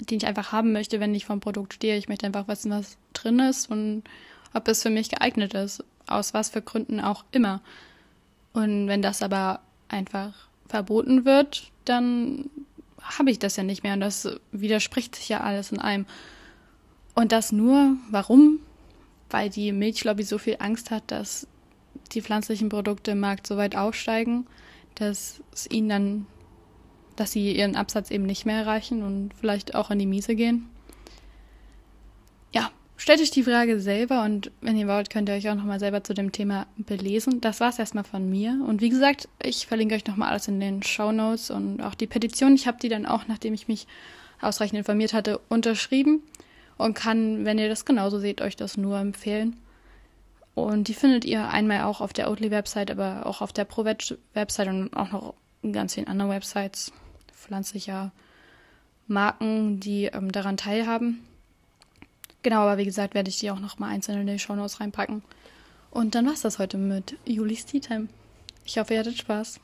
den 0.00 0.18
ich 0.18 0.26
einfach 0.26 0.52
haben 0.52 0.72
möchte, 0.72 1.00
wenn 1.00 1.14
ich 1.14 1.26
vom 1.26 1.40
Produkt 1.40 1.74
stehe. 1.74 1.96
Ich 1.96 2.08
möchte 2.08 2.26
einfach 2.26 2.48
wissen, 2.48 2.70
was 2.70 2.96
drin 3.12 3.38
ist 3.38 3.70
und 3.70 4.04
ob 4.54 4.66
es 4.68 4.82
für 4.82 4.90
mich 4.90 5.10
geeignet 5.10 5.54
ist, 5.54 5.84
aus 6.06 6.34
was 6.34 6.50
für 6.50 6.62
Gründen 6.62 7.00
auch 7.00 7.24
immer. 7.32 7.60
Und 8.52 8.88
wenn 8.88 9.02
das 9.02 9.22
aber 9.22 9.60
einfach 9.88 10.32
verboten 10.68 11.24
wird, 11.24 11.70
dann 11.84 12.50
habe 13.18 13.30
ich 13.30 13.38
das 13.38 13.56
ja 13.56 13.62
nicht 13.62 13.82
mehr 13.82 13.94
und 13.94 14.00
das 14.00 14.28
widerspricht 14.52 15.14
sich 15.14 15.28
ja 15.28 15.40
alles 15.40 15.72
in 15.72 15.78
einem. 15.78 16.06
Und 17.14 17.32
das 17.32 17.52
nur, 17.52 17.96
warum? 18.10 18.60
Weil 19.30 19.50
die 19.50 19.72
Milchlobby 19.72 20.22
so 20.22 20.38
viel 20.38 20.56
Angst 20.58 20.90
hat, 20.90 21.04
dass 21.10 21.46
die 22.12 22.22
pflanzlichen 22.22 22.68
Produkte 22.68 23.12
im 23.12 23.20
Markt 23.20 23.46
so 23.46 23.56
weit 23.56 23.76
aufsteigen, 23.76 24.46
dass 24.94 25.42
es 25.52 25.70
ihnen 25.70 25.88
dann, 25.88 26.26
dass 27.16 27.32
sie 27.32 27.56
ihren 27.56 27.76
Absatz 27.76 28.10
eben 28.10 28.24
nicht 28.24 28.46
mehr 28.46 28.60
erreichen 28.60 29.02
und 29.02 29.32
vielleicht 29.34 29.74
auch 29.74 29.90
in 29.90 29.98
die 29.98 30.06
Miese 30.06 30.34
gehen. 30.34 30.68
Stellt 32.98 33.20
euch 33.20 33.30
die 33.30 33.42
Frage 33.42 33.78
selber 33.78 34.24
und 34.24 34.50
wenn 34.62 34.76
ihr 34.76 34.88
wollt, 34.88 35.10
könnt 35.10 35.28
ihr 35.28 35.34
euch 35.34 35.48
auch 35.50 35.54
nochmal 35.54 35.78
selber 35.78 36.02
zu 36.02 36.14
dem 36.14 36.32
Thema 36.32 36.66
belesen. 36.76 37.42
Das 37.42 37.60
war 37.60 37.68
es 37.68 37.78
erstmal 37.78 38.04
von 38.04 38.28
mir. 38.28 38.58
Und 38.66 38.80
wie 38.80 38.88
gesagt, 38.88 39.28
ich 39.42 39.66
verlinke 39.66 39.94
euch 39.94 40.06
nochmal 40.06 40.30
alles 40.30 40.48
in 40.48 40.60
den 40.60 40.82
Show 40.82 41.12
Notes 41.12 41.50
und 41.50 41.82
auch 41.82 41.94
die 41.94 42.06
Petition. 42.06 42.54
Ich 42.54 42.66
habe 42.66 42.78
die 42.80 42.88
dann 42.88 43.04
auch, 43.04 43.28
nachdem 43.28 43.52
ich 43.52 43.68
mich 43.68 43.86
ausreichend 44.40 44.78
informiert 44.78 45.12
hatte, 45.12 45.40
unterschrieben 45.48 46.22
und 46.78 46.94
kann, 46.94 47.44
wenn 47.44 47.58
ihr 47.58 47.68
das 47.68 47.84
genauso 47.84 48.18
seht, 48.18 48.40
euch 48.40 48.56
das 48.56 48.78
nur 48.78 48.98
empfehlen. 48.98 49.56
Und 50.54 50.88
die 50.88 50.94
findet 50.94 51.26
ihr 51.26 51.48
einmal 51.48 51.82
auch 51.82 52.00
auf 52.00 52.14
der 52.14 52.30
Oatly-Website, 52.30 52.90
aber 52.90 53.26
auch 53.26 53.42
auf 53.42 53.52
der 53.52 53.66
ProVeg-Website 53.66 54.68
und 54.68 54.96
auch 54.96 55.12
noch 55.12 55.34
ganz 55.70 55.94
vielen 55.94 56.08
anderen 56.08 56.30
Websites 56.30 56.92
pflanzlicher 57.30 58.10
Marken, 59.06 59.80
die 59.80 60.06
ähm, 60.06 60.32
daran 60.32 60.56
teilhaben. 60.56 61.20
Genau, 62.46 62.60
aber 62.60 62.78
wie 62.78 62.84
gesagt, 62.84 63.14
werde 63.14 63.28
ich 63.28 63.40
die 63.40 63.50
auch 63.50 63.58
nochmal 63.58 63.92
einzeln 63.92 64.20
in 64.20 64.28
die 64.28 64.38
Show 64.38 64.52
reinpacken. 64.52 65.22
Und 65.90 66.14
dann 66.14 66.26
war's 66.26 66.42
das 66.42 66.60
heute 66.60 66.78
mit 66.78 67.16
Julis 67.24 67.66
Tea 67.66 67.80
Time. 67.80 68.06
Ich 68.64 68.78
hoffe, 68.78 68.94
ihr 68.94 69.00
hattet 69.00 69.18
Spaß. 69.18 69.58